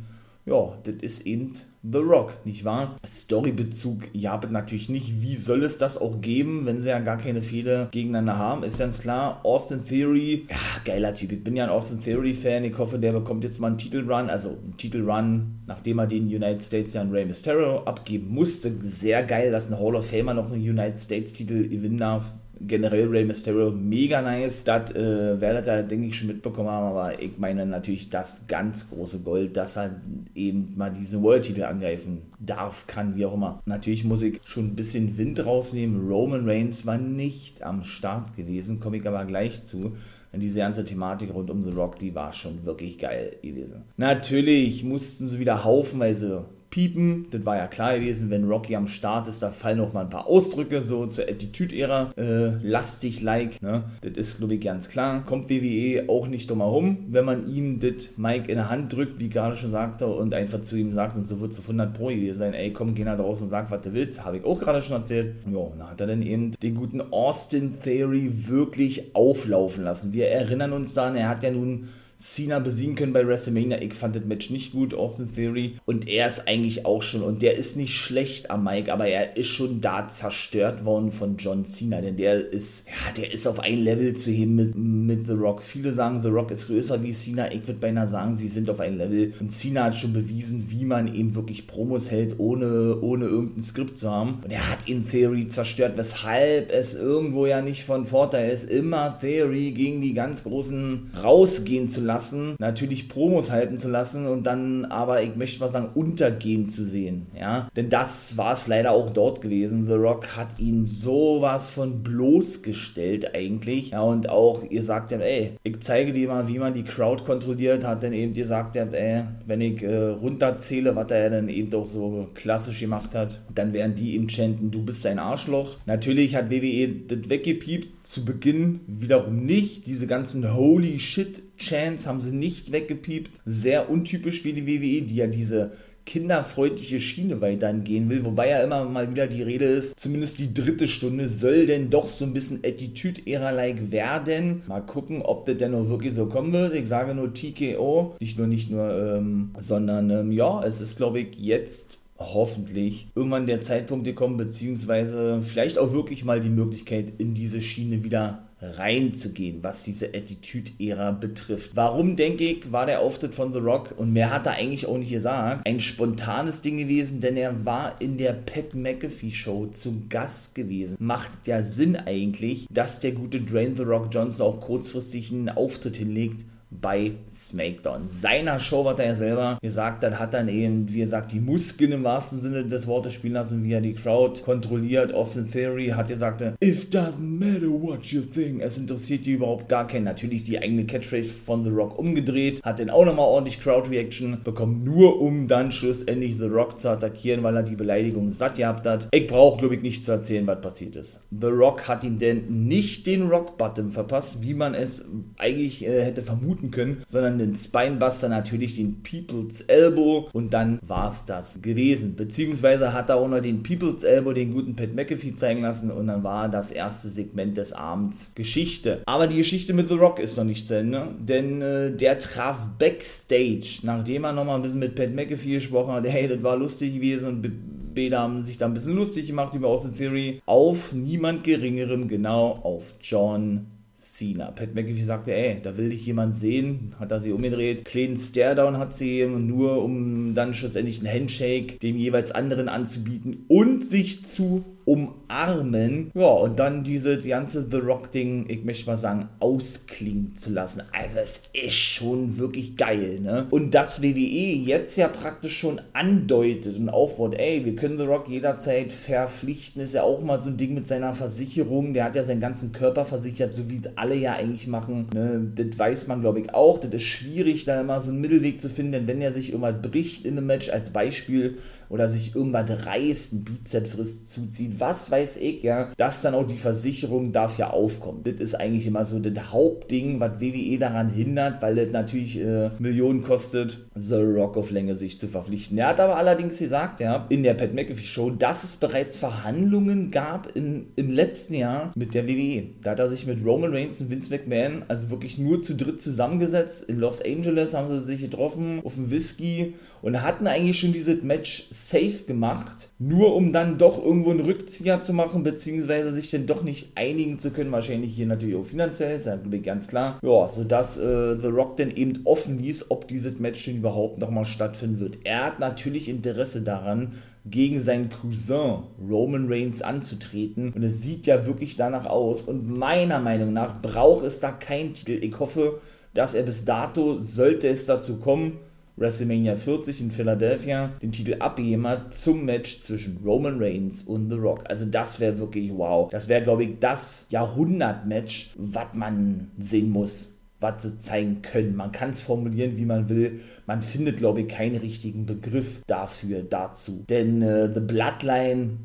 ja, 0.49 0.79
das 0.83 0.95
ist 1.03 1.27
eben 1.27 1.53
The 1.83 1.99
Rock, 1.99 2.45
nicht 2.45 2.65
wahr? 2.65 2.97
Storybezug, 3.07 4.09
ja, 4.13 4.41
natürlich 4.51 4.89
nicht. 4.89 5.23
Wie 5.23 5.37
soll 5.37 5.63
es 5.63 5.79
das 5.79 5.97
auch 5.97 6.21
geben, 6.21 6.67
wenn 6.67 6.81
sie 6.81 6.89
ja 6.89 6.99
gar 6.99 7.19
keine 7.19 7.41
Fehler 7.41 7.89
gegeneinander 7.91 8.37
haben? 8.37 8.63
Ist 8.63 8.79
ganz 8.79 9.01
klar. 9.01 9.41
Austin 9.45 9.85
Theory, 9.85 10.47
ja, 10.51 10.57
geiler 10.85 11.15
Typ. 11.15 11.33
Ich 11.33 11.45
bin 11.45 11.55
ja 11.55 11.65
ein 11.65 11.71
Austin 11.71 12.03
Theory-Fan. 12.03 12.65
Ich 12.65 12.77
hoffe, 12.79 12.99
der 12.99 13.13
bekommt 13.13 13.45
jetzt 13.45 13.61
mal 13.61 13.69
einen 13.69 13.79
Titelrun. 13.79 14.29
Also 14.29 14.51
einen 14.51 14.77
Titelrun, 14.77 15.61
nachdem 15.67 15.99
er 15.99 16.07
den 16.07 16.25
United 16.25 16.65
States 16.65 16.95
ja 16.95 17.01
an 17.01 17.13
Rey 17.13 17.25
Mysterio 17.25 17.85
abgeben 17.85 18.29
musste. 18.29 18.73
Sehr 18.83 19.23
geil, 19.23 19.53
dass 19.53 19.71
ein 19.71 19.79
Hall 19.79 19.95
of 19.95 20.07
Famer 20.07 20.35
noch 20.35 20.51
einen 20.51 20.63
United 20.63 20.99
States-Titel 20.99 21.69
gewinnen 21.69 21.99
darf 21.99 22.33
generell 22.61 23.09
Rey 23.09 23.25
Mysterio 23.25 23.71
mega 23.71 24.23
nice. 24.23 24.65
Das 24.65 24.95
äh, 24.95 25.41
werdet 25.41 25.67
ihr, 25.67 25.83
denke 25.83 26.07
ich, 26.07 26.17
schon 26.17 26.29
mitbekommen 26.29 26.69
haben, 26.69 26.87
aber 26.87 27.21
ich 27.21 27.39
meine 27.39 27.67
natürlich 27.67 28.11
das 28.11 28.47
ganz 28.47 28.91
große 28.91 29.21
Gold, 29.21 29.57
dass 29.57 29.77
er 29.77 30.01
eben 30.35 30.75
mal 30.77 30.91
diesen 30.91 31.23
World-Titel 31.23 31.65
angreifen 31.65 32.23
darf, 32.39 32.87
kann, 32.87 33.17
wie 33.17 33.27
auch 33.27 33.35
immer. 33.35 33.63
Natürlich 33.67 34.05
muss 34.05 34.23
ich 34.23 34.41
schon 34.45 34.67
ein 34.67 34.77
bisschen 34.77 35.19
Wind 35.19 35.45
rausnehmen. 35.45 36.09
Roman 36.09 36.49
Reigns 36.49 36.87
war 36.87 36.99
nicht 36.99 37.63
am 37.63 37.83
Start 37.83 38.37
gewesen, 38.37 38.81
komme 38.81 38.99
ich 38.99 39.07
aber 39.07 39.25
gleich 39.25 39.65
zu. 39.65 39.97
Denn 40.33 40.41
diese 40.41 40.59
ganze 40.59 40.85
Thematik 40.85 41.33
rund 41.33 41.51
um 41.51 41.63
The 41.63 41.71
Rock, 41.71 41.99
die 41.99 42.15
war 42.15 42.33
schon 42.33 42.65
wirklich 42.65 42.99
geil 42.99 43.37
gewesen. 43.43 43.85
Natürlich 43.97 44.85
mussten 44.85 45.27
sie 45.27 45.39
wieder 45.39 45.65
haufenweise 45.65 46.45
piepen. 46.71 47.27
Das 47.31 47.45
war 47.47 47.57
ja 47.57 47.67
klar 47.67 47.99
gewesen, 47.99 48.31
wenn 48.31 48.45
Rocky 48.45 48.77
am 48.77 48.87
Start 48.87 49.29
ist, 49.29 49.43
da 49.43 49.51
fallen 49.51 49.81
auch 49.81 49.93
mal 49.93 50.03
ein 50.03 50.11
paar 50.11 50.27
Ausdrücke 50.27 50.83
so 50.83 51.07
zur 51.07 51.25
Attitude-Ära. 51.25 52.13
Äh, 52.17 52.49
lastig 52.63 53.23
like, 53.23 53.61
ne? 53.63 53.85
Das 54.03 54.13
ist, 54.17 54.39
glaube 54.39 54.55
ich, 54.55 54.61
ganz 54.61 54.89
klar. 54.89 55.25
Kommt 55.25 55.49
WWE 55.49 56.09
auch 56.09 56.27
nicht 56.29 56.51
drum 56.51 56.61
herum, 56.61 56.99
wenn 57.09 57.25
man 57.25 57.49
ihm 57.49 57.81
das 57.81 58.11
Mike 58.17 58.51
in 58.51 58.57
der 58.57 58.69
Hand 58.69 58.93
drückt, 58.93 59.19
wie 59.21 59.29
gerade 59.29 59.57
schon 59.57 59.73
sagte, 59.73 60.07
und 60.07 60.35
einfach 60.35 60.61
zu 60.61 60.77
ihm 60.77 60.93
sagt, 60.93 61.17
und 61.17 61.27
so 61.27 61.41
wird 61.41 61.53
es 61.53 61.59
auf 61.59 61.65
100 61.65 61.95
Pro 61.95 62.07
gewesen 62.07 62.39
sein, 62.39 62.55
ey, 62.55 62.73
komm, 62.73 62.95
geh 62.95 63.05
nach 63.05 63.17
draußen 63.17 63.45
und 63.45 63.51
sag, 63.51 63.71
was 63.71 63.83
du 63.83 63.93
willst. 63.95 64.25
Habe 64.25 64.39
ich 64.39 64.45
auch 64.45 64.59
gerade 64.59 64.83
schon 64.83 64.97
erzählt. 64.97 65.37
Ja, 65.47 65.61
dann 65.79 65.91
hat 65.91 66.01
er 66.01 66.07
dann 66.07 66.23
eben 66.23 66.53
den 66.63 66.75
guten 66.75 67.01
Austin 67.13 67.81
Theory 67.83 68.31
wirklich 68.49 69.15
auflaufen 69.15 69.85
lassen. 69.85 70.13
Wir 70.13 70.29
erinnern 70.29 70.73
uns 70.73 70.95
daran, 70.95 71.17
er 71.17 71.29
hat 71.29 71.43
ja 71.43 71.51
nun 71.51 71.89
Cena 72.19 72.59
besiegen 72.59 72.97
können 72.97 73.13
bei 73.13 73.25
WrestleMania. 73.25 73.81
Ich 73.81 73.95
fand 73.95 74.17
das 74.17 74.25
Match 74.25 74.51
nicht 74.51 74.73
gut, 74.73 74.93
Austin 74.93 75.33
Theory. 75.33 75.75
Und 75.87 76.09
er 76.09 76.27
ist 76.27 76.49
eigentlich 76.49 76.85
auch 76.85 77.01
schon, 77.01 77.23
und 77.23 77.43
der 77.43 77.57
ist 77.57 77.77
nicht 77.77 77.95
schlecht 77.95 78.51
am 78.51 78.65
Mike, 78.65 78.93
aber 78.93 79.07
er 79.07 79.37
ist 79.37 79.47
schon 79.47 79.81
da 79.81 80.09
zerstört 80.09 80.85
worden 80.85 81.13
von 81.13 81.37
John 81.37 81.65
Cena. 81.65 82.01
Denn 82.01 82.17
der 82.17 82.53
ist, 82.53 82.85
ja, 82.89 83.13
der 83.17 83.33
ist 83.33 83.47
auf 83.47 83.61
ein 83.61 83.79
Level 83.79 84.15
zu 84.15 84.33
heben 84.33 84.57
mit, 84.57 84.75
mit 84.75 85.29
The 85.29 85.35
Rock. 85.35 85.63
Viele 85.63 85.93
sagen, 85.93 86.21
The 86.21 86.29
Rock 86.29 86.51
ist 86.51 86.67
größer 86.67 87.01
wie 87.05 87.13
Cena. 87.13 87.53
Ich 87.53 87.69
würde 87.69 87.79
beinahe 87.79 88.09
sagen, 88.09 88.37
sie 88.37 88.49
sind 88.49 88.69
auf 88.69 88.81
ein 88.81 88.99
Level. 88.99 89.33
Und 89.39 89.53
Cena 89.53 89.85
hat 89.85 89.95
schon 89.95 90.13
bewiesen, 90.13 90.67
wie 90.71 90.87
man 90.87 91.15
eben 91.15 91.37
wirklich 91.37 91.69
Promos 91.69 92.11
hält, 92.11 92.41
ohne, 92.41 93.01
ohne 93.01 93.27
irgendein 93.27 93.63
Skript 93.63 93.97
zu 93.97 94.11
haben. 94.11 94.41
Und 94.43 94.51
er 94.51 94.69
hat 94.69 94.89
ihn 94.89 95.07
Theory 95.09 95.47
zerstört, 95.47 95.93
weshalb 95.97 96.73
es 96.73 96.95
irgendwo 96.95 97.47
ja 97.47 97.63
nicht 97.63 97.85
von 97.85 98.07
Vorteil 98.07 98.51
ist, 98.51 98.69
immer 98.69 99.17
Theory 99.21 99.71
gegen 99.71 100.01
die 100.01 100.15
ganz 100.15 100.43
Großen 100.43 101.11
rausgehen 101.23 101.87
zu 101.87 102.01
lassen 102.01 102.08
lassen, 102.09 102.57
natürlich 102.59 103.09
Promos 103.09 103.53
halten 103.53 103.79
zu 103.79 103.89
lassen 103.89 104.27
und 104.27 104.45
dann 104.45 104.87
aber, 104.87 105.23
ich 105.23 105.37
möchte 105.37 105.61
mal 105.61 105.69
sagen, 105.69 105.91
untergehen 105.95 106.69
zu 106.69 106.85
sehen. 106.85 107.27
Ja? 107.39 107.69
Denn 107.77 107.91
das 107.91 108.37
war 108.37 108.55
es 108.55 108.67
leider 108.67 108.93
auch 108.93 109.11
dort 109.11 109.43
gewesen. 109.43 109.85
The 109.85 109.93
Rock 109.93 110.37
hat 110.37 110.59
ihn 110.59 110.87
sowas 110.87 111.71
von 111.71 112.03
bloßgestellt 112.03 113.35
eigentlich. 113.35 113.91
Ja, 113.91 114.01
und 114.01 114.31
auch, 114.31 114.63
ihr 114.69 114.83
sagt 114.83 115.13
ja, 115.13 115.19
ey, 115.19 115.53
ich 115.63 115.81
zeige 115.81 116.13
dir 116.13 116.29
mal, 116.29 116.49
wie 116.49 116.59
man 116.59 116.75
die 116.75 116.83
Crowd 116.83 117.25
kontrolliert, 117.25 117.85
hat 117.85 118.03
dann 118.03 118.15
eben 118.15 118.33
gesagt, 118.33 118.75
ja, 118.75 118.85
ey, 118.85 119.25
wenn 119.47 119.61
ich 119.61 119.83
äh, 119.83 120.09
runterzähle, 120.09 120.97
was 120.97 121.11
er 121.11 121.31
dann 121.31 121.49
eben 121.49 121.71
doch 121.71 121.87
so 121.87 122.27
klassisch 122.35 122.81
gemacht 122.81 123.15
hat, 123.15 123.39
dann 123.55 123.73
werden 123.75 123.95
die 123.95 124.17
ihm 124.17 124.29
chanten, 124.29 124.71
du 124.71 124.83
bist 124.83 125.07
ein 125.07 125.19
Arschloch. 125.19 125.77
Natürlich 125.85 126.35
hat 126.35 126.51
WWE 126.51 126.89
das 127.07 127.29
weggepiept, 127.29 127.98
zu 128.09 128.25
Beginn 128.25 128.81
wiederum 128.87 129.45
nicht. 129.45 129.87
Diese 129.87 130.07
ganzen 130.07 130.55
Holy 130.55 130.99
Shit 130.99 131.43
Chance 131.59 132.09
haben 132.09 132.21
sie 132.21 132.33
nicht 132.33 132.73
weggepiept. 132.73 133.41
Sehr 133.45 133.91
untypisch 133.91 134.45
wie 134.45 134.55
die 134.55 134.67
WWE, 134.67 135.03
die 135.03 135.17
ja 135.17 135.27
diese 135.27 135.73
kinderfreundliche 136.07 137.03
Schiene 137.03 137.43
weiterhin 137.43 137.85
gehen 137.85 138.09
will, 138.09 138.25
wobei 138.25 138.49
ja 138.49 138.63
immer 138.63 138.87
mal 138.87 139.11
wieder 139.11 139.27
die 139.27 139.43
Rede 139.43 139.67
ist, 139.67 140.01
zumindest 140.01 140.39
die 140.39 140.55
dritte 140.55 140.89
Stunde 140.89 141.29
soll 141.29 141.67
denn 141.67 141.91
doch 141.91 142.09
so 142.09 142.25
ein 142.25 142.33
bisschen 142.33 142.61
Attitude-Ära-like 142.65 143.93
werden. 143.93 144.63
Mal 144.69 144.81
gucken, 144.81 145.21
ob 145.21 145.45
das 145.45 145.59
denn 145.59 145.73
noch 145.73 145.87
wirklich 145.91 146.15
so 146.15 146.25
kommen 146.25 146.55
wird. 146.55 146.75
Ich 146.75 146.89
sage 146.89 147.15
nur 147.15 147.35
TKO, 147.35 148.17
nicht 148.21 148.39
nur, 148.39 148.47
nicht 148.47 148.71
nur, 148.71 148.91
ähm, 148.91 149.51
sondern 149.59 150.09
ähm, 150.09 150.33
ja, 150.33 150.65
es 150.65 150.81
ist 150.81 150.97
glaube 150.97 151.21
ich 151.21 151.39
jetzt 151.39 152.01
hoffentlich 152.19 153.09
irgendwann 153.15 153.47
der 153.47 153.61
Zeitpunkt 153.61 154.05
gekommen, 154.05 154.37
beziehungsweise 154.37 155.41
vielleicht 155.43 155.79
auch 155.79 155.93
wirklich 155.93 156.25
mal 156.25 156.41
die 156.41 156.49
Möglichkeit, 156.49 157.13
in 157.19 157.35
diese 157.35 157.63
Schiene 157.63 158.05
wieder 158.05 158.49
reinzugehen, 158.61 159.63
was 159.63 159.85
diese 159.85 160.09
Attitude-Ära 160.09 161.13
betrifft. 161.13 161.73
Warum, 161.77 162.17
denke 162.17 162.43
ich, 162.43 162.73
war 162.73 162.87
der 162.87 163.01
Auftritt 163.01 163.37
von 163.37 163.53
The 163.53 163.61
Rock, 163.61 163.95
und 163.97 164.13
mehr 164.13 164.33
hat 164.33 164.47
er 164.47 164.55
eigentlich 164.55 164.87
auch 164.87 164.99
nicht 164.99 165.13
gesagt, 165.13 165.65
ein 165.65 165.79
spontanes 165.79 166.61
Ding 166.61 166.77
gewesen, 166.77 167.21
denn 167.21 167.37
er 167.37 167.65
war 167.65 168.01
in 168.01 168.19
der 168.19 168.33
Pat 168.33 168.75
McAfee 168.75 169.31
Show 169.31 169.67
zu 169.67 170.03
Gast 170.09 170.57
gewesen. 170.57 170.97
Macht 170.99 171.47
ja 171.47 171.63
Sinn 171.63 171.95
eigentlich, 171.95 172.67
dass 172.69 172.99
der 172.99 173.13
gute 173.13 173.41
Drain 173.41 173.77
The 173.77 173.83
Rock 173.83 174.09
Johnson 174.11 174.47
auch 174.47 174.61
kurzfristig 174.61 175.31
einen 175.31 175.51
Auftritt 175.51 175.97
hinlegt, 175.97 176.45
bei 176.71 177.13
SmackDown. 177.29 178.09
Seiner 178.09 178.61
Show, 178.61 178.85
was 178.85 178.99
er 178.99 179.07
ja 179.07 179.15
selber 179.15 179.59
gesagt 179.63 180.05
hat, 180.05 180.19
hat 180.19 180.35
dann 180.35 180.49
eben, 180.49 180.93
wie 180.93 181.01
gesagt, 181.01 181.33
die 181.33 181.41
Muskeln 181.41 181.93
im 181.93 182.05
wahrsten 182.05 182.39
Sinne 182.39 182.65
des 182.65 182.87
Wortes 182.87 183.15
spielen 183.15 183.35
lassen, 183.35 183.65
wie 183.65 183.73
er 183.73 183.81
die 183.81 183.95
Crowd 183.95 184.43
kontrolliert. 184.43 185.15
Austin 185.15 185.49
Theory 185.51 185.89
hat 185.89 186.09
gesagt, 186.09 186.43
if 186.63 186.91
doesn't 186.91 187.19
matter 187.19 187.69
what 187.69 188.05
you 188.07 188.21
think, 188.21 188.63
es 188.63 188.77
interessiert 188.77 189.25
die 189.27 189.33
überhaupt 189.33 189.69
gar 189.69 189.87
keinen. 189.87 190.05
Natürlich 190.05 190.45
die 190.45 190.59
eigene 190.59 190.85
Catchphrase 190.85 191.31
von 191.31 191.65
The 191.65 191.71
Rock 191.71 191.99
umgedreht, 191.99 192.63
hat 192.63 192.81
dann 192.81 192.91
auch 192.91 193.05
nochmal 193.05 193.27
ordentlich 193.27 193.61
Crowd-Reaction 193.61 194.43
bekommen, 194.45 194.85
nur 194.85 195.21
um 195.21 195.49
dann 195.49 195.73
schlussendlich 195.73 196.37
The 196.37 196.47
Rock 196.47 196.81
zu 196.81 196.91
attackieren, 196.91 197.43
weil 197.43 197.57
er 197.57 197.63
die 197.63 197.77
Beleidigung 197.77 198.31
satt 198.31 198.57
gehabt 198.57 198.87
hat. 198.87 199.09
Ich 199.13 199.27
brauche, 199.27 199.59
glaube 199.59 199.75
ich, 199.77 199.83
nicht 199.83 200.05
zu 200.05 200.13
erzählen, 200.13 200.47
was 200.47 200.61
passiert 200.61 200.97
ist. 200.97 201.21
The 201.31 201.47
Rock 201.47 201.89
hat 201.89 202.05
ihm 202.05 202.19
denn 202.19 202.67
nicht 202.67 203.07
den 203.07 203.29
Rock-Button 203.29 203.91
verpasst, 203.91 204.43
wie 204.43 204.55
man 204.55 204.75
es 204.75 205.05
eigentlich 205.39 205.87
äh, 205.87 206.05
hätte 206.05 206.23
vermuten 206.59 206.71
können, 206.71 207.03
sondern 207.07 207.39
den 207.39 207.55
Spinebuster 207.55 208.29
natürlich 208.29 208.75
den 208.75 209.03
People's 209.03 209.63
Elbow. 209.63 210.29
Und 210.33 210.53
dann 210.53 210.79
war 210.87 211.09
es 211.09 211.25
das 211.25 211.61
gewesen. 211.63 212.17
Beziehungsweise 212.17 212.93
hat 212.93 213.11
er 213.11 213.17
auch 213.17 213.29
noch 213.29 213.41
den 213.41 213.63
People's 213.63 214.03
Elbow 214.03 214.33
den 214.33 214.53
guten 214.53 214.77
Pat 214.77 214.95
McAfee 214.95 215.35
zeigen 215.35 215.63
lassen. 215.63 215.91
Und 215.91 216.09
dann 216.09 216.23
war 216.23 216.49
das 216.49 216.71
erste 216.71 217.09
Segment 217.09 217.57
des 217.57 217.73
Abends 217.73 218.33
Geschichte. 218.35 219.03
Aber 219.07 219.27
die 219.27 219.37
Geschichte 219.37 219.73
mit 219.73 219.89
The 219.89 219.95
Rock 219.95 220.19
ist 220.19 220.37
noch 220.37 220.45
nicht 220.45 220.67
zu 220.67 220.77
Ende, 220.77 221.09
denn 221.21 221.63
äh, 221.63 221.91
der 221.91 222.19
traf 222.19 222.57
Backstage, 222.79 223.81
nachdem 223.83 224.25
er 224.25 224.33
nochmal 224.33 224.57
ein 224.57 224.63
bisschen 224.63 224.81
mit 224.81 224.95
Pat 224.95 225.15
McAfee 225.15 225.55
gesprochen 225.55 225.93
hat, 225.93 226.07
hey, 226.07 226.29
das 226.29 226.43
war 226.43 226.57
lustig 226.57 226.95
gewesen. 226.95 227.29
Und 227.29 227.95
Beda 227.95 228.21
haben 228.21 228.45
sich 228.45 228.59
da 228.59 228.67
ein 228.67 228.75
bisschen 228.75 228.95
lustig 228.95 229.27
gemacht 229.27 229.55
über 229.55 229.69
Austin 229.69 229.95
Theory, 229.95 230.41
auf 230.47 230.93
niemand 230.93 231.45
geringerem, 231.45 232.07
genau 232.07 232.61
auf 232.63 232.95
John 233.01 233.67
Cena. 234.13 234.51
Pat 234.51 234.75
McAfee 234.75 235.03
sagte, 235.03 235.35
ey, 235.35 235.61
da 235.63 235.77
will 235.77 235.91
dich 235.91 236.05
jemand 236.07 236.35
sehen, 236.35 236.95
hat 236.99 237.13
er 237.13 237.21
sie 237.21 237.33
umgedreht. 237.33 237.85
Kleinen 237.85 238.17
Staredown 238.17 238.79
hat 238.79 238.93
sie 238.93 239.27
nur, 239.27 239.83
um 239.83 240.35
dann 240.35 240.55
schlussendlich 240.55 240.99
einen 240.99 241.13
Handshake 241.13 241.79
dem 241.79 241.97
jeweils 241.97 242.31
anderen 242.31 242.69
anzubieten 242.69 243.45
und 243.49 243.85
sich 243.85 244.27
zu 244.27 244.65
umarmen. 244.89 246.11
Ja, 246.15 246.29
und 246.29 246.59
dann 246.59 246.83
diese 246.83 247.19
ganze 247.19 247.69
The 247.71 247.77
Rock-Ding, 247.77 248.47
ich 248.49 248.65
möchte 248.65 248.87
mal 248.87 248.97
sagen, 248.97 249.29
ausklingen 249.39 250.37
zu 250.37 250.51
lassen. 250.51 250.83
Also 250.93 251.19
es 251.19 251.43
ist 251.53 251.75
schon 251.75 252.39
wirklich 252.39 252.77
geil, 252.79 253.21
ne? 253.21 253.47
Und 253.51 253.75
dass 253.75 254.03
WWE 254.03 254.15
jetzt 254.15 254.97
ja 254.97 255.09
praktisch 255.09 255.59
schon 255.59 255.83
andeutet 255.93 256.79
und 256.79 256.89
aufbaut, 256.89 257.35
ey, 257.35 257.67
wir 257.67 257.77
können 257.77 257.99
The 257.99 258.05
Rock 258.05 258.31
jederzeit 258.31 258.91
verpflichten, 258.91 259.83
ist 259.83 259.93
ja 259.93 260.05
auch 260.05 260.23
mal 260.23 260.39
so 260.39 260.49
ein 260.49 260.57
Ding 260.57 260.73
mit 260.73 260.87
seiner 260.87 261.13
Versicherung. 261.13 261.93
Der 261.93 262.05
hat 262.05 262.17
ja 262.17 262.25
seinen 262.25 262.41
ganzen 262.41 262.73
Körper 262.73 263.05
versichert, 263.05 263.53
so 263.53 263.69
wie 263.69 263.83
alle 263.97 264.15
ja 264.15 264.33
eigentlich 264.33 264.67
machen. 264.69 265.07
Ne? 265.13 265.53
Das 265.55 265.79
weiß 265.79 266.07
man, 266.07 266.23
glaube 266.23 266.41
ich, 266.41 266.55
auch. 266.55 266.79
Das 266.79 266.95
ist 266.95 267.03
schwierig, 267.03 267.67
da 267.67 267.79
immer 267.83 268.01
so 268.01 268.11
einen 268.11 268.23
Mittelweg 268.23 268.59
zu 268.59 268.71
finden, 268.71 268.93
denn 268.93 269.07
wenn 269.07 269.21
er 269.21 269.33
sich 269.33 269.53
irgendwas 269.53 269.83
bricht 269.83 270.25
in 270.25 270.39
einem 270.39 270.47
Match, 270.47 270.71
als 270.71 270.91
Beispiel, 270.91 271.59
oder 271.89 272.09
sich 272.09 272.35
irgendwas 272.35 272.87
reißt, 272.87 273.33
einen 273.33 273.45
Bizepsriss 273.45 274.25
zuzieht, 274.25 274.79
was 274.79 275.11
weiß 275.11 275.39
ich, 275.39 275.63
ja, 275.63 275.89
dass 275.97 276.23
dann 276.23 276.35
auch 276.35 276.47
die 276.47 276.57
Versicherung 276.57 277.33
darf 277.33 277.59
ja 277.59 277.71
aufkommen. 277.71 278.23
Das 278.25 278.41
ist 278.41 278.55
eigentlich 278.55 278.87
immer 278.87 279.05
so 279.05 279.19
das 279.19 279.53
Hauptding, 279.53 280.21
was 280.21 280.41
WWE 280.41 280.79
daran 280.79 281.09
hindert, 281.09 281.63
weil 281.63 281.77
das 281.77 281.93
natürlich 281.93 282.39
äh, 282.39 282.71
Millionen 282.79 283.23
kostet, 283.23 283.87
The 283.95 284.17
Rock 284.17 284.57
auf 284.57 284.71
Länge 284.71 284.97
sich 284.97 285.19
zu 285.19 285.29
verpflichten. 285.29 285.79
Er 285.79 285.89
hat 285.89 286.01
aber 286.01 286.17
allerdings 286.17 286.59
gesagt, 286.59 287.01
ja, 287.01 287.27
in 287.29 287.43
der 287.43 287.55
Pat 287.55 287.75
McAfee 287.75 288.05
Show, 288.05 288.31
dass 288.31 288.65
es 288.65 288.77
bereits 288.77 289.17
Verhandlungen 289.17 290.11
gab 290.11 290.55
in, 290.55 290.87
im 290.97 291.11
letzten 291.11 291.55
Jahr 291.55 291.93
mit 291.95 292.15
der 292.15 292.29
WWE. 292.29 292.65
Da 292.83 292.93
hat 292.93 293.01
er 293.01 293.09
sich 293.09 293.27
mit 293.27 293.45
Roman 293.45 293.73
Reigns 293.73 294.01
und 294.01 294.11
Vince 294.11 294.31
McMahon, 294.31 294.85
also 294.89 295.11
wirklich 295.11 295.39
nur 295.39 295.63
zu 295.63 295.75
dritt 295.75 296.03
zusammengesetzt. 296.03 296.89
In 296.89 296.99
Los 296.99 297.23
Angeles 297.23 297.75
haben 297.75 297.89
sie 297.89 298.05
sich 298.05 298.21
getroffen 298.21 298.81
auf 298.85 298.95
dem 298.95 299.11
Whisky 299.11 299.75
und 300.03 300.23
hatten 300.23 300.47
eigentlich 300.47 300.79
schon 300.79 300.93
dieses 300.93 301.23
Match 301.23 301.67
safe 301.87 302.25
gemacht, 302.27 302.91
nur 302.99 303.35
um 303.35 303.53
dann 303.53 303.79
doch 303.79 304.03
irgendwo 304.03 304.31
einen 304.31 304.41
Rückzieher 304.41 305.01
zu 305.01 305.13
machen, 305.13 305.43
beziehungsweise 305.43 306.11
sich 306.13 306.31
dann 306.31 306.47
doch 306.47 306.63
nicht 306.63 306.93
einigen 306.97 307.39
zu 307.39 307.51
können. 307.51 307.73
Wahrscheinlich 307.73 308.13
hier 308.15 308.27
natürlich 308.27 308.57
auch 308.57 308.65
finanziell, 308.65 309.17
ist 309.17 309.27
ja 309.27 309.37
ganz 309.37 309.89
klar. 309.89 310.19
Ja, 310.23 310.49
sodass 310.49 310.99
äh, 310.99 311.35
The 311.35 311.49
Rock 311.49 311.77
dann 311.77 311.91
eben 311.91 312.21
offen 312.25 312.59
ließ, 312.59 312.91
ob 312.91 313.09
dieses 313.09 313.39
Match 313.39 313.65
denn 313.65 313.79
überhaupt 313.79 314.19
nochmal 314.19 314.47
stattfinden 314.47 315.01
wird. 315.01 315.19
Er 315.25 315.45
hat 315.45 315.61
natürlich 315.61 316.09
Interesse 316.09 316.63
daran, 316.63 317.13
gegen 317.51 317.81
seinen 317.81 318.11
Cousin 318.11 318.83
Roman 319.09 319.47
Reigns 319.49 319.83
anzutreten. 319.83 320.73
Und 320.75 320.83
es 320.83 321.03
sieht 321.03 321.27
ja 321.27 321.47
wirklich 321.47 321.77
danach 321.77 322.07
aus. 322.07 322.43
Und 322.43 322.69
meiner 322.69 323.21
Meinung 323.21 323.53
nach 323.53 323.81
braucht 323.81 324.25
es 324.25 324.41
da 324.41 324.51
keinen 324.51 324.95
Titel. 324.95 325.13
Ich 325.13 325.39
hoffe, 325.39 325.79
dass 326.15 326.35
er 326.35 326.43
bis 326.43 326.65
dato, 326.65 327.21
sollte 327.21 327.69
es 327.69 327.87
dazu 327.87 328.19
kommen, 328.19 328.59
WrestleMania 328.99 329.57
40 329.57 330.01
in 330.01 330.11
Philadelphia 330.11 330.93
den 331.03 331.13
Titel 331.13 331.37
abgegeben 331.39 331.87
hat 331.87 332.15
zum 332.15 332.45
Match 332.45 332.81
zwischen 332.81 333.19
Roman 333.25 333.63
Reigns 333.63 334.03
und 334.03 334.31
The 334.31 334.37
Rock. 334.37 334.65
Also 334.69 334.87
das 334.87 335.21
wäre 335.21 335.39
wirklich 335.39 335.73
wow. 335.75 336.11
Das 336.11 336.29
wäre, 336.29 336.43
glaube 336.43 336.65
ich, 336.65 336.79
das 336.81 337.27
Jahrhundert-Match, 337.31 338.55
was 338.57 338.95
man 338.95 339.51
sehen 339.59 339.91
muss 339.91 340.35
was 340.61 340.83
sie 340.83 340.99
zeigen 340.99 341.41
können. 341.43 341.77
Man 341.77 341.93
kann 341.93 342.11
es 342.11 342.21
formulieren, 342.21 342.77
wie 342.79 342.85
man 342.85 343.09
will. 343.09 343.41
Man 343.67 343.81
findet, 343.81 344.17
glaube 344.17 344.41
ich, 344.41 344.49
keinen 344.49 344.77
richtigen 344.77 345.25
Begriff 345.25 345.83
dafür, 345.87 346.43
dazu. 346.43 347.05
Denn 347.09 347.43
äh, 347.43 347.73
The 347.73 347.79
Bloodline 347.79 348.79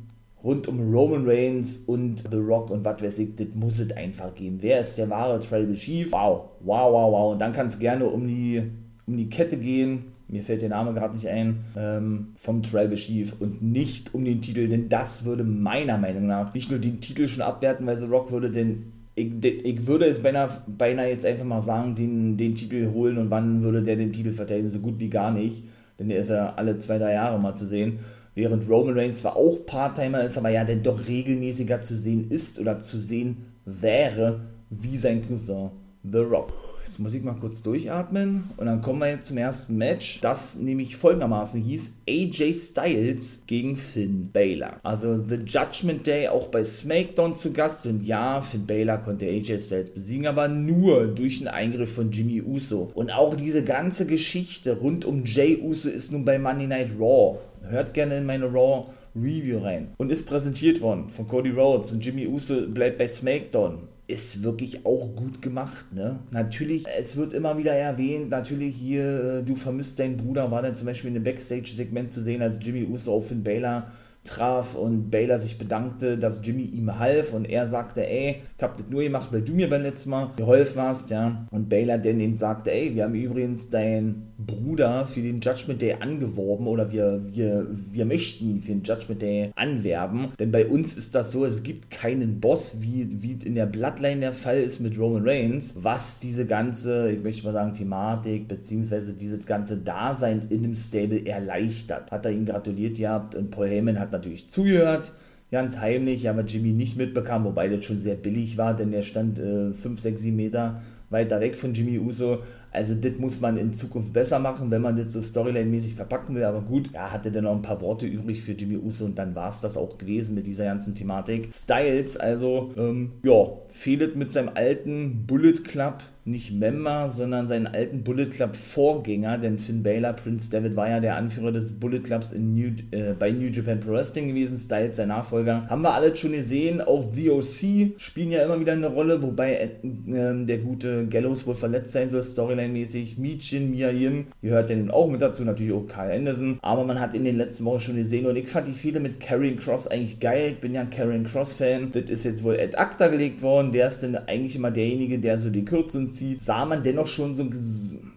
rund 0.43 0.67
um 0.67 0.93
Roman 0.93 1.27
Reigns 1.27 1.77
und 1.77 2.23
The 2.29 2.37
Rock 2.37 2.69
und 2.69 2.83
was 2.83 3.01
weiß 3.01 3.19
ich, 3.19 3.35
das 3.35 3.55
muss 3.55 3.79
es 3.79 3.91
einfach 3.93 4.35
geben. 4.35 4.57
Wer 4.59 4.81
ist 4.81 4.97
der 4.97 5.09
wahre 5.09 5.39
Tribal 5.39 5.73
Chief? 5.73 6.11
Wow, 6.11 6.49
wow, 6.59 6.91
wow, 6.91 7.11
wow. 7.11 7.31
Und 7.31 7.39
dann 7.39 7.53
kann 7.53 7.67
es 7.67 7.79
gerne 7.79 8.05
um 8.05 8.27
die 8.27 8.61
um 9.05 9.17
die 9.17 9.29
Kette 9.29 9.57
gehen, 9.57 10.13
mir 10.27 10.43
fällt 10.43 10.61
der 10.61 10.69
Name 10.69 10.93
gerade 10.93 11.13
nicht 11.13 11.27
ein, 11.27 11.63
ähm, 11.77 12.29
vom 12.37 12.63
Tribal 12.63 12.95
Chief 12.95 13.35
und 13.39 13.61
nicht 13.61 14.13
um 14.13 14.25
den 14.25 14.41
Titel, 14.41 14.67
denn 14.67 14.89
das 14.89 15.25
würde 15.25 15.43
meiner 15.43 15.97
Meinung 15.97 16.27
nach 16.27 16.53
nicht 16.53 16.71
nur 16.71 16.79
den 16.79 17.01
Titel 17.01 17.27
schon 17.27 17.41
abwerten, 17.41 17.85
weil 17.85 17.97
The 17.97 18.05
Rock 18.05 18.31
würde 18.31 18.49
den 18.49 18.93
ich, 19.15 19.45
ich, 19.45 19.85
würde 19.85 20.05
es 20.05 20.23
beinahe, 20.23 20.49
beinahe 20.65 21.09
jetzt 21.09 21.25
einfach 21.25 21.45
mal 21.45 21.61
sagen, 21.61 21.93
den, 21.95 22.35
den 22.35 22.55
Titel 22.55 22.91
holen 22.93 23.17
und 23.17 23.29
wann 23.29 23.61
würde 23.61 23.83
der 23.83 23.95
den 23.95 24.11
Titel 24.11 24.31
verteidigen, 24.31 24.69
so 24.69 24.79
gut 24.79 24.99
wie 24.99 25.09
gar 25.09 25.31
nicht, 25.31 25.63
denn 25.99 26.09
der 26.09 26.17
ist 26.17 26.29
ja 26.29 26.53
alle 26.55 26.77
zwei, 26.79 26.97
drei 26.97 27.13
Jahre 27.13 27.39
mal 27.39 27.53
zu 27.53 27.67
sehen. 27.67 27.99
Während 28.35 28.67
Roman 28.67 28.97
Reigns 28.97 29.19
zwar 29.19 29.35
auch 29.35 29.63
Part-Timer 29.67 30.23
ist, 30.23 30.37
aber 30.39 30.49
ja 30.49 30.63
dann 30.63 30.81
doch 30.81 31.07
regelmäßiger 31.07 31.81
zu 31.81 31.95
sehen 31.95 32.31
ist 32.31 32.59
oder 32.59 32.79
zu 32.79 32.97
sehen 32.97 33.37
wäre, 33.65 34.39
wie 34.71 34.97
sein 34.97 35.25
Cousin 35.27 35.69
The 36.03 36.17
Rock. 36.17 36.51
Jetzt 36.85 36.99
muss 36.99 37.13
ich 37.13 37.23
mal 37.23 37.33
kurz 37.33 37.63
durchatmen 37.63 38.43
und 38.57 38.65
dann 38.65 38.81
kommen 38.81 38.99
wir 38.99 39.09
jetzt 39.09 39.27
zum 39.27 39.37
ersten 39.37 39.77
Match, 39.77 40.19
das 40.21 40.55
nämlich 40.57 40.97
folgendermaßen 40.97 41.61
hieß 41.61 41.91
AJ 42.07 42.53
Styles 42.53 43.43
gegen 43.47 43.77
Finn 43.77 44.29
Baylor. 44.31 44.79
Also 44.83 45.17
The 45.17 45.37
Judgment 45.45 46.05
Day 46.05 46.27
auch 46.27 46.47
bei 46.47 46.63
SmackDown 46.63 47.35
zu 47.35 47.53
Gast 47.53 47.85
und 47.85 48.03
ja, 48.03 48.41
Finn 48.41 48.67
Baylor 48.67 48.97
konnte 48.97 49.25
AJ 49.25 49.59
Styles 49.59 49.91
besiegen, 49.91 50.27
aber 50.27 50.47
nur 50.47 51.07
durch 51.07 51.39
einen 51.39 51.47
Eingriff 51.47 51.93
von 51.95 52.11
Jimmy 52.11 52.41
Uso. 52.41 52.91
Und 52.93 53.11
auch 53.11 53.35
diese 53.35 53.63
ganze 53.63 54.05
Geschichte 54.05 54.77
rund 54.77 55.05
um 55.05 55.23
Jay 55.25 55.59
Uso 55.61 55.89
ist 55.89 56.11
nun 56.11 56.25
bei 56.25 56.37
Monday 56.37 56.67
Night 56.67 56.89
Raw. 56.99 57.39
Hört 57.61 57.93
gerne 57.93 58.17
in 58.17 58.25
meine 58.25 58.45
Raw 58.45 58.87
Review 59.15 59.59
rein. 59.59 59.93
Und 59.97 60.11
ist 60.11 60.25
präsentiert 60.25 60.81
worden 60.81 61.09
von 61.09 61.27
Cody 61.27 61.51
Rhodes 61.51 61.91
und 61.91 62.03
Jimmy 62.03 62.27
Uso 62.27 62.67
bleibt 62.67 62.97
bei 62.97 63.07
SmackDown 63.07 63.87
ist 64.07 64.43
wirklich 64.43 64.85
auch 64.85 65.15
gut 65.15 65.41
gemacht, 65.41 65.85
ne? 65.93 66.19
Natürlich, 66.31 66.85
es 66.97 67.15
wird 67.15 67.33
immer 67.33 67.57
wieder 67.57 67.73
erwähnt, 67.73 68.29
natürlich 68.29 68.75
hier, 68.75 69.39
äh, 69.39 69.43
du 69.43 69.55
vermisst 69.55 69.97
deinen 69.99 70.17
Bruder, 70.17 70.51
war 70.51 70.61
dann 70.61 70.75
zum 70.75 70.87
Beispiel 70.87 71.09
in 71.09 71.15
einem 71.15 71.23
Backstage-Segment 71.23 72.11
zu 72.11 72.21
sehen, 72.21 72.41
als 72.41 72.59
Jimmy 72.61 72.85
Uso 72.85 73.13
auf 73.13 73.29
Finn 73.29 73.43
Baylor 73.43 73.87
traf 74.23 74.75
und 74.75 75.11
Baylor 75.11 75.39
sich 75.39 75.57
bedankte, 75.57 76.17
dass 76.17 76.41
Jimmy 76.43 76.63
ihm 76.63 76.97
half 76.97 77.33
und 77.33 77.45
er 77.45 77.67
sagte, 77.67 78.07
ey, 78.07 78.41
ich 78.57 78.63
hab 78.63 78.77
das 78.77 78.89
nur 78.89 79.03
gemacht, 79.03 79.29
weil 79.31 79.41
du 79.41 79.53
mir 79.53 79.69
beim 79.69 79.81
letzten 79.81 80.11
Mal 80.11 80.31
geholfen 80.35 80.81
hast, 80.81 81.09
ja. 81.09 81.45
Und 81.51 81.69
Baylor 81.69 81.97
dann 81.97 82.19
ihm 82.19 82.35
sagte, 82.35 82.71
ey, 82.71 82.95
wir 82.95 83.03
haben 83.03 83.15
übrigens 83.15 83.69
deinen 83.69 84.33
Bruder 84.37 85.05
für 85.05 85.21
den 85.21 85.41
Judgment 85.41 85.81
Day 85.81 85.95
angeworben 85.99 86.67
oder 86.67 86.91
wir, 86.91 87.21
wir, 87.27 87.67
wir 87.69 88.05
möchten 88.05 88.49
ihn 88.49 88.61
für 88.61 88.71
den 88.71 88.83
Judgment 88.83 89.21
Day 89.21 89.51
anwerben, 89.55 90.29
denn 90.39 90.51
bei 90.51 90.67
uns 90.67 90.95
ist 90.95 91.15
das 91.15 91.31
so, 91.31 91.45
es 91.45 91.63
gibt 91.63 91.91
keinen 91.91 92.39
Boss, 92.39 92.77
wie, 92.79 93.21
wie 93.21 93.33
in 93.45 93.55
der 93.55 93.65
Bloodline 93.65 94.21
der 94.21 94.33
Fall 94.33 94.59
ist 94.59 94.79
mit 94.79 94.97
Roman 94.97 95.27
Reigns, 95.27 95.75
was 95.77 96.19
diese 96.19 96.45
ganze, 96.45 97.11
ich 97.11 97.23
möchte 97.23 97.45
mal 97.45 97.53
sagen, 97.53 97.73
Thematik, 97.73 98.47
beziehungsweise 98.47 99.13
dieses 99.13 99.45
ganze 99.45 99.77
Dasein 99.77 100.47
in 100.49 100.63
dem 100.63 100.75
Stable 100.75 101.25
erleichtert. 101.25 102.11
Hat 102.11 102.25
er 102.25 102.31
ihn 102.31 102.45
gratuliert 102.45 102.97
gehabt 102.97 103.35
und 103.35 103.51
Paul 103.51 103.67
Heyman 103.67 103.99
hat 103.99 104.12
natürlich 104.13 104.49
zugehört, 104.49 105.11
ganz 105.51 105.77
heimlich, 105.79 106.29
aber 106.29 106.41
Jimmy 106.41 106.71
nicht 106.71 106.97
mitbekam, 106.97 107.43
wobei 107.43 107.67
das 107.67 107.85
schon 107.85 107.99
sehr 107.99 108.15
billig 108.15 108.57
war, 108.57 108.75
denn 108.75 108.91
der 108.91 109.01
stand 109.01 109.37
5, 109.37 109.99
6, 109.99 110.21
7 110.21 110.35
Meter 110.35 110.81
weiter 111.13 111.39
weg 111.39 111.57
von 111.57 111.73
Jimmy 111.73 111.99
Uso. 111.99 112.39
Also 112.71 112.95
das 112.95 113.13
muss 113.19 113.39
man 113.39 113.55
in 113.55 113.73
Zukunft 113.73 114.11
besser 114.11 114.39
machen, 114.39 114.71
wenn 114.71 114.81
man 114.81 114.97
das 114.97 115.13
so 115.13 115.21
Storyline-mäßig 115.21 115.93
verpacken 115.93 116.35
will. 116.35 116.43
Aber 116.43 116.61
gut, 116.61 116.89
er 116.91 117.13
hatte 117.13 117.31
dann 117.31 117.45
noch 117.45 117.55
ein 117.55 117.61
paar 117.61 117.79
Worte 117.81 118.05
übrig 118.05 118.41
für 118.41 118.51
Jimmy 118.51 118.77
Uso 118.77 119.05
und 119.05 119.17
dann 119.17 119.35
war 119.35 119.49
es 119.49 119.61
das 119.61 119.77
auch 119.77 119.97
gewesen 119.97 120.35
mit 120.35 120.47
dieser 120.47 120.65
ganzen 120.65 120.95
Thematik. 120.95 121.53
Styles, 121.53 122.17
also, 122.17 122.71
ähm, 122.75 123.13
ja, 123.23 123.47
fehlt 123.69 124.15
mit 124.15 124.33
seinem 124.33 124.49
alten 124.55 125.25
Bullet 125.25 125.63
Club 125.63 126.03
nicht 126.25 126.53
Member, 126.53 127.09
sondern 127.09 127.47
seinen 127.47 127.67
alten 127.67 128.03
Bullet 128.03 128.27
Club 128.27 128.55
Vorgänger, 128.55 129.37
denn 129.37 129.59
Finn 129.59 129.83
Balor, 129.83 130.13
Prince 130.13 130.49
David 130.49 130.75
war 130.75 130.89
ja 130.89 130.99
der 131.01 131.17
Anführer 131.17 131.51
des 131.51 131.71
Bullet 131.71 131.99
Clubs 131.99 132.31
in 132.31 132.53
New, 132.53 132.69
äh, 132.91 133.13
bei 133.17 133.31
New 133.31 133.47
Japan 133.47 133.79
Pro 133.79 133.91
Wrestling 133.91 134.29
gewesen, 134.29 134.57
Styles 134.57 134.95
sein 134.97 135.09
Nachfolger. 135.09 135.67
Haben 135.69 135.81
wir 135.81 135.93
alles 135.93 136.17
schon 136.17 136.31
gesehen, 136.31 136.79
auch 136.79 137.03
VOC 137.13 137.93
spielen 137.97 138.31
ja 138.31 138.43
immer 138.43 138.59
wieder 138.59 138.73
eine 138.73 138.87
Rolle, 138.87 139.21
wobei 139.21 139.53
äh, 139.53 139.65
äh, 140.11 140.45
der 140.45 140.59
gute 140.59 141.07
Gallows 141.07 141.45
wohl 141.45 141.55
verletzt 141.55 141.91
sein 141.91 142.07
soll, 142.07 142.21
Storyline-mäßig. 142.21 143.17
Michin, 143.17 143.71
Mia 143.71 143.89
Yim, 143.89 144.27
gehört 144.41 144.69
ja 144.69 144.77
nun 144.77 144.91
auch 144.91 145.09
mit 145.09 145.21
dazu, 145.21 145.43
natürlich 145.43 145.73
auch 145.73 145.87
Carl 145.87 146.11
Anderson, 146.11 146.57
aber 146.61 146.85
man 146.85 147.01
hat 147.01 147.13
in 147.13 147.25
den 147.25 147.35
letzten 147.35 147.65
Wochen 147.65 147.79
schon 147.79 147.95
gesehen 147.97 148.25
und 148.25 148.37
ich 148.37 148.47
fand 148.47 148.67
die 148.67 148.71
Fehde 148.71 149.01
mit 149.01 149.19
Karrion 149.19 149.57
Cross 149.57 149.87
eigentlich 149.87 150.21
geil, 150.21 150.51
ich 150.53 150.61
bin 150.61 150.73
ja 150.73 150.81
ein 150.81 150.89
Karrion 150.89 151.25
Cross-Fan, 151.25 151.91
das 151.91 152.09
ist 152.09 152.23
jetzt 152.23 152.43
wohl 152.45 152.55
Ed 152.55 152.79
Acta 152.79 153.09
gelegt 153.09 153.41
worden, 153.41 153.73
der 153.73 153.87
ist 153.87 154.03
dann 154.03 154.15
eigentlich 154.15 154.55
immer 154.55 154.71
derjenige, 154.71 155.19
der 155.19 155.37
so 155.37 155.49
die 155.49 155.65
Kürzen 155.65 156.12
zieht, 156.13 156.41
sah 156.41 156.65
man 156.65 156.83
dennoch 156.83 157.07
schon 157.07 157.33
so, 157.33 157.47